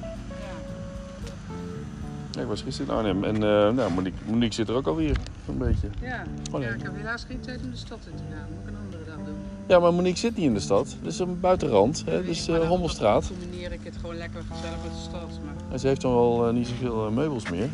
Ja, 2.31 2.41
ik 2.41 2.47
was 2.47 2.63
gisteren 2.63 2.91
in 2.91 2.97
Arnhem 2.97 3.25
en 3.25 3.35
eh, 3.35 3.75
nou, 3.75 3.93
Monique, 3.93 4.19
Monique 4.27 4.55
zit 4.55 4.69
er 4.69 4.75
ook 4.75 4.87
alweer. 4.87 5.17
Een 5.49 5.59
beetje. 5.59 5.89
Ja. 6.01 6.25
Oh, 6.53 6.61
ja, 6.61 6.69
nee. 6.69 6.77
ik 6.77 6.83
heb 6.83 6.97
helaas 6.97 7.25
geen 7.25 7.41
tijd 7.41 7.63
om 7.63 7.71
de 7.71 7.77
stad 7.77 7.99
in 8.11 8.17
te 8.17 8.23
gaan. 8.31 8.49
Ja, 9.67 9.79
maar 9.79 9.95
Monique 9.95 10.19
zit 10.19 10.37
niet 10.37 10.47
in 10.47 10.55
de 10.55 10.61
stad. 10.61 10.97
Is 11.03 11.19
een 11.19 11.41
buitenrand. 11.41 12.03
Hè? 12.07 12.25
Dus 12.25 12.47
Maar 12.47 12.55
eh 12.57 12.61
dan 12.63 12.71
Hommelstraat. 12.71 13.27
combineer 13.27 13.73
ik 13.73 13.81
het 13.83 13.97
gewoon 14.01 14.17
lekker 14.17 14.43
gezellig 14.53 14.77
met 14.85 14.93
de 14.93 15.01
stad. 15.09 15.29
Maar... 15.45 15.55
En 15.73 15.79
ze 15.81 15.87
heeft 15.87 16.01
dan 16.01 16.15
wel 16.15 16.47
eh, 16.49 16.53
niet 16.55 16.67
zoveel 16.69 17.07
eh, 17.07 17.13
meubels 17.13 17.51
meer. 17.51 17.69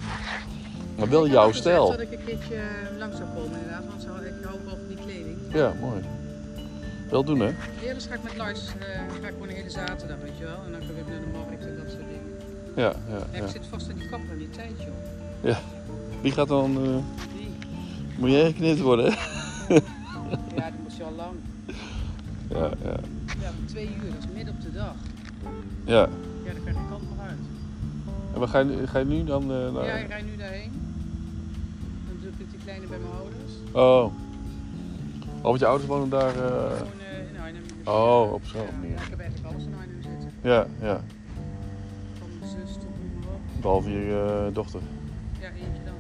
Maar 0.99 1.09
wel 1.09 1.25
Ik 1.27 1.33
jouw 1.33 1.53
stijl. 1.53 1.91
dat 1.91 2.01
ik 2.01 2.13
een 2.13 2.25
keertje 2.27 2.57
langs 2.99 3.17
zou 3.17 3.29
komen 3.35 3.59
inderdaad, 3.59 3.83
want 3.89 4.03
zo, 4.03 4.09
ik 4.09 4.45
hou 4.45 4.57
wel 4.65 4.77
van 4.77 4.89
die 4.89 4.97
kleding. 5.05 5.37
Ja, 5.53 5.73
mooi. 5.81 6.01
Wel 7.11 7.25
doen, 7.25 7.41
hè? 7.41 7.51
Eerder 7.83 8.03
ga 8.09 8.15
ik 8.15 8.23
met 8.23 8.37
Lars, 8.37 8.61
ga 8.69 9.29
ik 9.29 9.33
gewoon 9.33 9.49
een 9.49 9.55
hele 9.55 9.71
zaterdag, 9.71 10.17
weet 10.23 10.39
je 10.39 10.45
wel. 10.45 10.59
En 10.67 10.73
dan 10.73 10.81
ga 10.81 10.87
ik 10.89 10.95
weer 11.07 11.15
naar 11.15 11.21
de 11.33 11.39
markt 11.39 11.65
en 11.67 11.77
dat 11.77 11.89
soort 11.91 12.03
dingen. 12.13 12.31
Ja, 12.77 12.93
ja, 13.11 13.39
Ja, 13.39 13.45
ik 13.45 13.51
zit 13.51 13.63
vast 13.71 13.89
in 13.89 13.97
die 13.97 14.09
kapper 14.09 14.33
in 14.33 14.39
die 14.39 14.51
tijd, 14.51 14.73
joh. 14.79 14.95
ja. 15.51 15.59
Wie 16.21 16.33
gaat 16.33 16.49
dan... 16.49 16.77
eh, 16.77 16.83
Die, 17.37 17.49
Moet 18.19 18.31
jij 18.31 18.45
geknipt 18.47 18.81
worden, 18.81 19.05
hè? 19.13 19.75
ja, 20.57 20.71
je 20.97 21.05
al 21.05 21.13
lang. 21.17 21.35
Ja, 22.49 22.71
ja. 22.85 22.97
Ja, 23.41 23.51
twee 23.65 23.87
uur, 23.87 24.11
dat 24.11 24.19
is 24.19 24.35
midden 24.35 24.55
op 24.55 24.61
de 24.61 24.73
dag. 24.73 24.95
Ja. 25.85 25.93
Ja, 26.45 26.53
daar 26.53 26.55
kan 26.65 26.73
je 26.73 26.79
geen 26.79 26.89
kant 26.89 27.03
meer 27.17 27.25
uit. 27.27 27.39
En 28.35 28.39
waar 28.39 28.49
ga 28.49 28.59
je, 28.59 28.87
ga 28.87 28.99
je 28.99 29.05
nu 29.05 29.25
dan... 29.25 29.43
eh, 29.43 29.49
naar... 29.73 29.85
Ja, 29.85 29.93
ik 29.95 30.09
rijd 30.09 30.25
nu 30.25 30.37
daarheen. 30.37 30.71
Dan 32.07 32.17
doe 32.21 32.31
ik 32.31 32.39
met 32.39 32.51
die 32.51 32.59
kleine 32.65 32.87
bij 32.87 32.99
mijn 32.99 33.13
ouders. 33.13 33.53
Oh. 33.73 34.05
Oh, 35.37 35.49
want 35.49 35.59
je 35.59 35.67
ouders 35.67 35.89
wonen 35.89 36.09
daar... 36.09 36.29
eh, 36.29 36.77
Gewoon 36.77 37.01
eh, 37.01 37.31
in 37.35 37.41
Arnhem. 37.41 37.63
Oh, 37.85 38.33
op 38.33 38.45
zo'n 38.45 38.61
manier. 38.81 38.97
ja, 38.97 39.03
ik 39.03 39.11
heb 39.11 39.21
eigenlijk 39.21 39.55
alles 39.55 39.65
in 39.65 39.75
Arnhem 39.81 40.03
zitten. 40.03 40.31
Ja, 40.41 40.67
ja. 40.81 41.01
Van 42.19 42.29
mijn 42.39 42.51
zus 42.51 42.73
tot 42.75 42.83
noem 42.83 43.19
maar 43.25 43.35
op. 43.35 43.63
Behalve 43.63 43.91
je 43.91 44.51
dochter 44.53 44.81
Ja, 45.41 45.49
eentje 45.49 45.83
dan. 45.85 45.95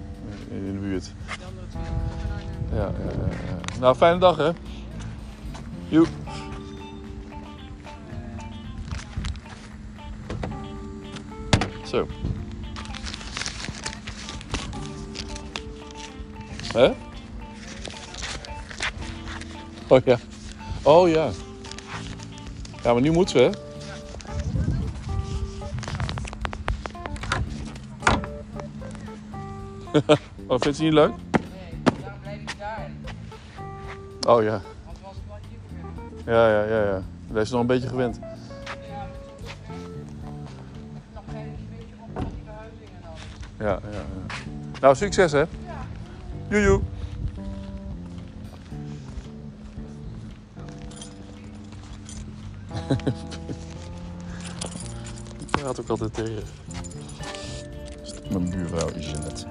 in, 0.58 0.64
in 0.66 0.72
de 0.72 0.78
buurt. 0.78 1.12
Andere 1.28 1.66
twee 1.68 1.82
ook 1.82 2.12
in 2.24 2.32
Arnhem. 2.32 2.50
Ja, 2.74 3.04
ja, 3.04 3.10
ja, 3.26 3.54
ja. 3.74 3.78
Nou, 3.80 3.96
fijne 3.96 4.18
dag, 4.18 4.36
hè? 4.36 4.50
Joep. 5.92 6.08
Zo. 11.84 12.06
Hè? 16.72 16.92
Oh 19.88 20.00
ja. 20.04 20.18
Oh 20.82 21.08
ja. 21.08 21.30
Ja, 22.82 22.92
maar 22.92 23.02
nu 23.02 23.10
moeten 23.10 23.36
we, 23.36 23.58
oh, 30.46 30.60
vindt 30.60 30.76
ze 30.76 30.82
niet 30.82 30.92
leuk? 30.92 31.08
Nee, 31.10 31.82
daarom 32.00 32.20
blijf 32.20 32.40
ik 32.40 32.54
daar. 32.58 32.90
Oh 34.34 34.42
ja. 34.42 34.71
Ja, 36.26 36.48
ja, 36.48 36.64
ja, 36.64 36.84
ja. 36.84 37.02
Daar 37.26 37.42
is 37.42 37.50
nog 37.50 37.60
een 37.60 37.66
beetje 37.66 37.88
gewend. 37.88 38.18
Ja, 38.20 39.06
nog 41.14 41.22
een 41.26 41.56
beetje 41.76 41.94
op 42.00 42.10
die 42.14 42.44
alles. 43.06 43.20
Ja, 43.58 43.66
ja, 43.66 43.98
ja. 43.98 44.04
Nou, 44.80 44.94
succes 44.94 45.32
hè. 45.32 45.44
Joejoe. 46.48 46.80
Ik 55.40 55.50
praat 55.50 55.80
ook 55.80 55.88
altijd 55.88 56.14
tegen. 56.14 56.42
Mijn 58.30 58.50
buurvrouw 58.50 58.88
is 58.88 59.10
Jeannette. 59.10 59.46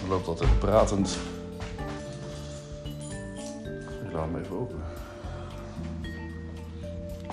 Ze 0.00 0.08
loopt 0.08 0.28
altijd 0.28 0.58
pratend. 0.58 1.18
Open. 4.52 4.78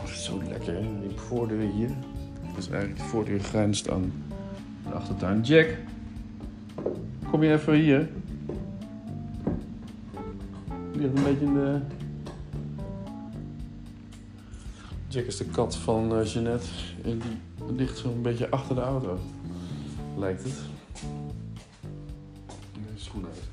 Zo 0.05 0.41
lekker, 0.49 0.73
hè? 0.73 0.81
Die 1.07 1.17
voordeur 1.17 1.69
hier. 1.71 1.89
Dat 2.47 2.57
is 2.57 2.69
eigenlijk 2.69 2.99
de 3.01 3.05
voordeur 3.05 3.39
grenst 3.39 3.89
aan 3.89 4.11
de 4.83 4.93
achtertuin. 4.93 5.41
Jack, 5.41 5.77
kom 7.31 7.43
je 7.43 7.51
even 7.51 7.73
hier? 7.73 8.09
Die 10.91 11.03
een 11.03 11.13
beetje 11.13 11.45
in 11.45 11.53
de... 11.53 11.79
Jack 15.07 15.25
is 15.25 15.37
de 15.37 15.45
kat 15.45 15.75
van 15.75 16.15
eh, 16.15 16.25
Jeannette. 16.25 16.67
En 17.03 17.21
die 17.21 17.75
ligt 17.75 17.97
zo'n 17.97 18.21
beetje 18.21 18.49
achter 18.49 18.75
de 18.75 18.81
auto. 18.81 19.19
Lijkt 20.17 20.43
het. 20.43 20.57
De 22.73 22.79
schoen 22.95 23.25
uit. 23.25 23.48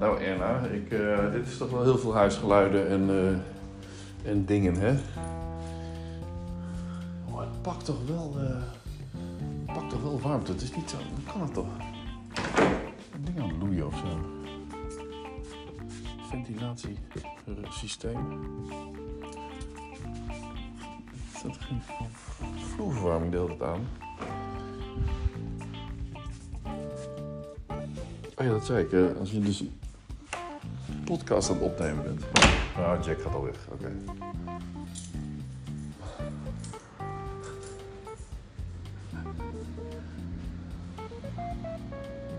Nou 0.00 0.20
Erna, 0.20 0.58
ik, 0.58 0.92
eh, 0.92 1.32
dit 1.32 1.46
is 1.46 1.56
toch 1.56 1.70
wel 1.70 1.82
heel 1.82 1.98
veel 1.98 2.14
huisgeluiden 2.14 2.88
en, 2.88 3.10
eh, 3.10 4.30
en 4.30 4.44
dingen, 4.44 4.74
hè? 4.74 4.94
Oh, 7.30 7.40
het 7.40 7.62
pakt 7.62 7.84
toch 7.84 8.06
wel, 8.06 8.34
het 8.36 9.66
pakt 9.66 9.90
toch 9.90 10.02
wel 10.02 10.20
warmte. 10.20 10.52
Het 10.52 10.62
is 10.62 10.74
niet 10.74 10.90
zo, 10.90 10.96
kan 11.32 11.40
het 11.40 11.54
toch? 11.54 11.66
Een 13.14 13.24
ding 13.24 13.40
aan 13.40 13.48
het 13.48 13.58
loeien 13.58 13.86
of 13.86 13.96
zo. 13.96 14.06
Ventilatiesysteem. 16.30 18.18
Is 21.34 21.42
dat 21.42 21.56
geen 21.58 21.80
vloerverwarming 22.74 23.32
deelt 23.32 23.50
het 23.50 23.62
aan? 23.62 23.80
Oh 28.36 28.46
ja, 28.46 28.48
dat 28.48 28.66
zei 28.66 28.84
ik. 28.84 29.16
als 29.18 29.30
je 29.30 29.40
dus 29.40 29.64
podcast 31.16 31.50
aan 31.50 31.54
het 31.56 31.64
opnemen 31.64 32.02
bent. 32.02 32.22
Ah, 32.76 33.04
Jack 33.04 33.20
gaat 33.20 33.34
al 33.34 33.44
weg. 33.44 33.56
Oké. 33.72 33.92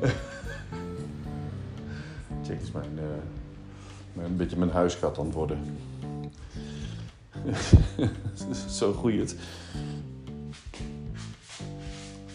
Jack 2.47 2.59
is 2.61 2.71
mijn, 2.71 2.93
mijn- 4.13 4.25
een 4.25 4.35
beetje 4.37 4.57
mijn 4.57 4.71
huiskat 4.71 5.17
aan 5.19 5.25
het 5.25 5.33
worden. 5.33 5.59
Zo 8.69 8.93
groeit 8.93 9.19
het. 9.19 9.35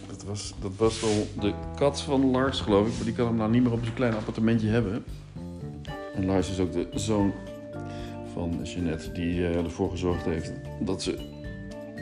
Dat 0.07 0.25
was, 0.25 0.55
dat 0.61 0.73
was 0.77 1.01
wel 1.01 1.27
de 1.41 1.55
kat 1.77 2.01
van 2.01 2.31
Lars, 2.31 2.61
geloof 2.61 2.87
ik. 2.89 2.95
Maar 2.95 3.05
die 3.05 3.15
kan 3.15 3.27
hem 3.27 3.37
nou 3.37 3.51
niet 3.51 3.63
meer 3.63 3.73
op 3.73 3.83
zijn 3.83 3.95
klein 3.95 4.15
appartementje 4.15 4.69
hebben. 4.69 5.05
En 6.17 6.27
Lars 6.27 6.51
is 6.51 6.59
ook 6.59 6.73
de 6.73 6.89
zoon 6.95 7.33
van 8.33 8.61
Jeannette, 8.63 9.13
die 9.13 9.47
eh, 9.47 9.57
ervoor 9.57 9.91
gezorgd 9.91 10.25
heeft 10.25 10.53
dat 10.81 11.03
ze 11.03 11.19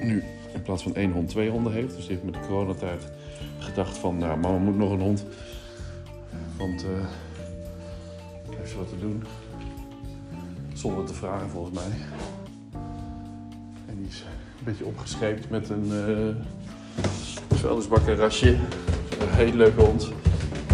nu 0.02 0.22
in 0.54 0.62
plaats 0.62 0.82
van 0.82 0.94
één 0.94 1.12
hond 1.12 1.28
twee 1.28 1.50
honden 1.50 1.72
heeft. 1.72 1.94
Dus 1.94 2.06
die 2.06 2.10
heeft 2.10 2.24
met 2.24 2.34
de 2.34 2.48
coronatijd 2.48 3.12
gedacht 3.58 3.98
van, 3.98 4.18
nou, 4.18 4.38
mama 4.38 4.58
moet 4.58 4.76
nog 4.76 4.90
een 4.90 5.00
hond. 5.00 5.24
Want 6.58 6.84
eh 6.84 7.06
heeft 8.64 8.76
ze 8.76 8.76
wat 8.76 8.88
te 8.88 9.06
doen. 9.06 9.24
Zonder 10.72 11.04
te 11.04 11.14
vragen, 11.14 11.48
volgens 11.48 11.74
mij. 11.74 11.96
En 13.86 13.96
die 13.96 14.08
is 14.08 14.24
een 14.58 14.64
beetje 14.64 14.84
opgescheept 14.84 15.50
met 15.50 15.68
een 15.68 15.86
uh, 15.86 17.58
vuilnisbakkerasje. 17.58 18.48
Een 19.20 19.28
hele 19.28 19.56
leuke 19.56 19.80
hond. 19.80 20.12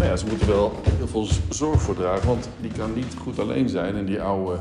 Maar 0.01 0.09
ja, 0.09 0.15
ze 0.15 0.25
moeten 0.25 0.47
wel 0.47 0.71
heel 0.83 1.07
veel 1.07 1.27
zorg 1.49 1.81
voor 1.81 1.95
dragen, 1.95 2.27
want 2.27 2.49
die 2.61 2.71
kan 2.71 2.93
niet 2.93 3.15
goed 3.21 3.39
alleen 3.39 3.69
zijn. 3.69 3.95
En 3.95 4.05
die 4.05 4.21
oude, 4.21 4.59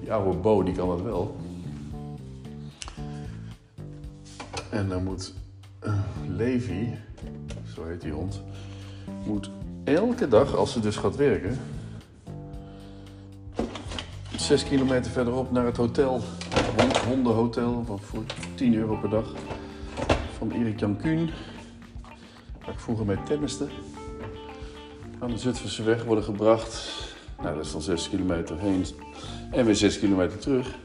die 0.00 0.12
oude 0.12 0.38
Bo, 0.38 0.62
die 0.62 0.74
kan 0.74 0.88
dat 0.88 1.02
wel. 1.02 1.36
En 4.70 4.88
dan 4.88 5.04
moet 5.04 5.34
eh, 5.78 5.92
Levi, 6.28 6.94
zo 7.74 7.84
heet 7.84 8.00
die 8.00 8.12
hond, 8.12 8.42
moet 9.26 9.50
elke 9.84 10.28
dag, 10.28 10.56
als 10.56 10.72
ze 10.72 10.80
dus 10.80 10.96
gaat 10.96 11.16
werken, 11.16 11.58
zes 14.36 14.64
kilometer 14.64 15.10
verderop 15.10 15.50
naar 15.50 15.64
het 15.64 15.76
hotel, 15.76 16.20
hond- 16.78 16.96
hondenhotel, 16.98 17.84
voor 18.00 18.22
10 18.54 18.74
euro 18.74 18.96
per 18.96 19.10
dag, 19.10 19.32
van 20.38 20.50
Erik 20.50 20.80
Jan 20.80 20.96
Kuhn, 20.96 21.30
waar 22.60 22.74
ik 22.74 22.80
vroeger 22.80 23.06
mee 23.06 23.22
tenniste, 23.22 23.68
aan 25.20 25.30
de 25.30 25.38
Zutphense 25.38 25.82
weg 25.82 26.04
worden 26.04 26.24
gebracht 26.24 26.90
Nou, 27.42 27.56
dat 27.56 27.64
is 27.64 27.72
dan 27.72 27.82
6 27.82 28.08
kilometer 28.08 28.58
heen 28.58 28.84
en 29.50 29.64
weer 29.64 29.76
6 29.76 29.98
kilometer 29.98 30.38
terug. 30.38 30.78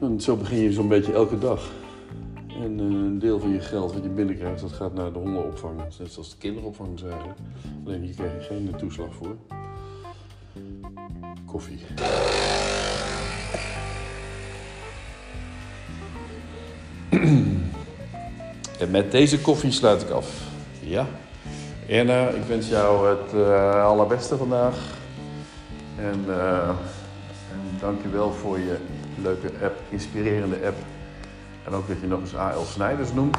En 0.00 0.20
zo 0.20 0.36
begin 0.36 0.58
je 0.58 0.72
zo'n 0.72 0.88
beetje 0.88 1.12
elke 1.12 1.38
dag. 1.38 1.70
En 2.48 2.80
eh, 2.80 2.84
een 2.84 3.18
deel 3.18 3.40
van 3.40 3.50
je 3.50 3.60
geld 3.60 3.92
wat 3.92 4.02
je 4.02 4.08
binnenkrijgt, 4.08 4.60
dat 4.60 4.72
gaat 4.72 4.94
naar 4.94 5.12
de 5.12 5.18
hondenopvang. 5.18 5.76
Net 5.76 6.12
zoals 6.12 6.30
de 6.30 6.36
kinderopvang 6.38 6.94
is 6.94 7.02
eigenlijk. 7.02 7.38
Alleen 7.84 8.02
hier 8.02 8.14
krijg 8.14 8.32
je 8.32 8.40
geen 8.40 8.74
toeslag 8.78 9.14
voor. 9.14 9.36
Koffie. 11.46 11.78
En 18.78 18.90
met 18.90 19.10
deze 19.10 19.40
koffie 19.40 19.70
sluit 19.70 20.02
ik 20.02 20.10
af. 20.10 20.42
Ja. 20.80 21.06
Erna, 21.92 22.28
ik 22.28 22.44
wens 22.44 22.68
jou 22.68 23.08
het 23.08 23.32
eh, 23.34 23.84
allerbeste 23.84 24.36
vandaag. 24.36 24.74
En, 25.96 26.24
eh 26.28 26.68
en 27.52 27.78
dank 27.80 28.02
je 28.02 28.08
wel 28.08 28.32
voor 28.32 28.58
je 28.58 28.76
leuke 29.22 29.50
app, 29.62 29.80
inspirerende 29.88 30.56
app. 30.66 30.76
En 31.64 31.72
ook 31.72 31.88
dat 31.88 32.00
je 32.00 32.06
nog 32.06 32.20
eens 32.20 32.36
A.L. 32.36 32.64
Snijders 32.64 33.12
noemt. 33.12 33.36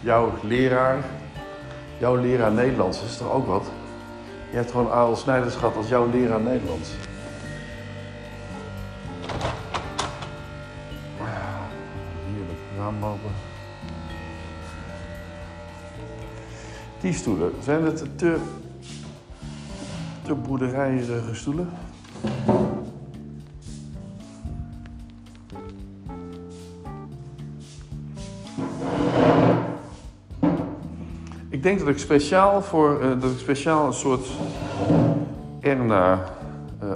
Jouw 0.00 0.32
leraar, 0.42 1.04
jouw 1.98 2.16
leraar 2.16 2.52
Nederlands 2.52 3.02
is 3.02 3.16
toch 3.16 3.32
ook 3.32 3.46
wat? 3.46 3.66
Je 4.50 4.56
hebt 4.56 4.70
gewoon 4.70 4.92
A.L. 4.92 5.16
Snijders 5.16 5.54
gehad 5.54 5.76
als 5.76 5.88
jouw 5.88 6.10
leraar 6.10 6.40
Nederlands. 6.40 6.90
Heerlijk, 12.26 12.60
raam 12.78 13.04
open. 13.04 13.49
Die 17.00 17.12
stoelen, 17.12 17.52
zijn 17.62 17.84
het 17.84 18.18
te, 18.18 18.36
te 20.22 20.34
boerderijige 20.34 21.34
stoelen? 21.34 21.68
Ik 31.48 31.62
denk 31.62 31.78
dat 31.78 31.88
ik 31.88 31.98
speciaal 31.98 32.62
voor 32.62 33.00
eh, 33.00 33.20
dat 33.20 33.30
ik 33.30 33.38
speciaal 33.38 33.86
een 33.86 33.92
soort 33.92 34.26
Erna 35.60 36.24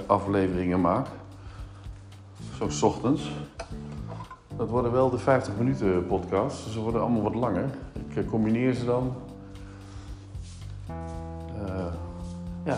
afleveringen 0.05 0.81
maak. 0.81 1.07
Zo 2.57 2.85
ochtends. 2.85 3.31
Dat 4.57 4.69
worden 4.69 4.91
wel 4.91 5.09
de 5.09 5.17
50 5.17 5.53
minuten 5.57 6.07
podcasts. 6.07 6.63
dus 6.63 6.73
Ze 6.73 6.79
worden 6.79 7.01
allemaal 7.01 7.21
wat 7.21 7.35
langer. 7.35 7.65
Ik 8.09 8.15
eh, 8.15 8.29
combineer 8.29 8.73
ze 8.73 8.85
dan. 8.85 9.13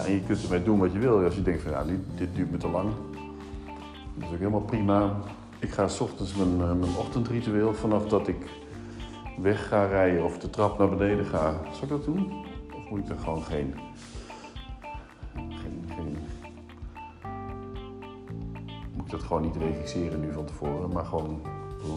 En 0.06 0.12
je 0.14 0.22
kunt 0.22 0.44
ermee 0.44 0.64
doen 0.64 0.80
wat 0.80 0.92
je 0.92 1.00
wil. 1.00 1.24
Als 1.24 1.36
je 1.36 1.42
denkt 1.42 1.62
van 1.62 1.72
ja, 1.72 1.84
dit, 2.16 2.36
duurt 2.36 2.52
me 2.52 2.58
te 2.58 2.70
lang. 2.70 2.90
Dat 4.16 4.28
is 4.28 4.34
ook 4.34 4.38
helemaal 4.38 4.62
prima. 4.62 5.16
Ik 5.60 5.70
ga 5.70 5.88
's 5.88 6.00
ochtends 6.00 6.36
mijn, 6.36 6.62
eh, 6.62 6.74
mijn 6.74 6.96
ochtendritueel 6.98 7.74
vanaf 7.74 8.08
dat 8.08 8.28
ik 8.28 8.46
weg 9.42 9.68
ga 9.68 9.86
rijden 9.86 10.24
of 10.24 10.38
de 10.38 10.50
trap 10.50 10.78
naar 10.78 10.90
beneden 10.90 11.26
ga. 11.26 11.54
Zal 11.72 11.84
ik 11.84 11.90
dat 11.90 12.06
doen? 12.06 12.46
Of 12.76 12.90
moet 12.90 13.00
ik 13.00 13.10
er 13.10 13.20
gewoon 13.20 13.44
geen. 13.44 13.74
geen, 15.34 15.84
geen 15.96 16.18
moet 18.94 19.06
ik 19.06 19.12
dat 19.12 19.24
gewoon 19.24 19.42
niet 19.42 19.56
regisseren 19.56 20.20
nu 20.20 20.32
van 20.32 20.46
tevoren, 20.46 20.92
maar 20.92 21.06
gewoon 21.06 21.42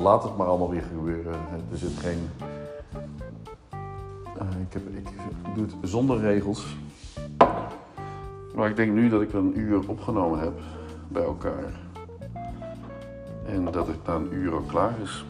laat 0.01 0.23
het 0.23 0.37
maar 0.37 0.47
allemaal 0.47 0.71
weer 0.71 0.83
gebeuren. 0.83 1.33
Er 1.71 1.79
zit 1.79 1.99
geen. 1.99 2.29
Eh, 4.39 4.61
ik, 4.61 4.73
heb, 4.73 4.83
ik 4.97 5.09
doe 5.55 5.65
het 5.65 5.75
zonder 5.83 6.21
regels. 6.21 6.77
Maar 8.55 8.69
ik 8.69 8.77
denk 8.77 8.93
nu 8.93 9.09
dat 9.09 9.23
ik 9.23 9.33
een 9.33 9.59
uur 9.59 9.89
opgenomen 9.89 10.41
heb 10.41 10.53
bij 11.09 11.23
elkaar. 11.23 11.73
En 13.47 13.65
dat 13.65 13.87
het 13.87 14.07
na 14.07 14.15
een 14.15 14.35
uur 14.35 14.53
al 14.53 14.61
klaar 14.61 14.95
is. 15.03 15.25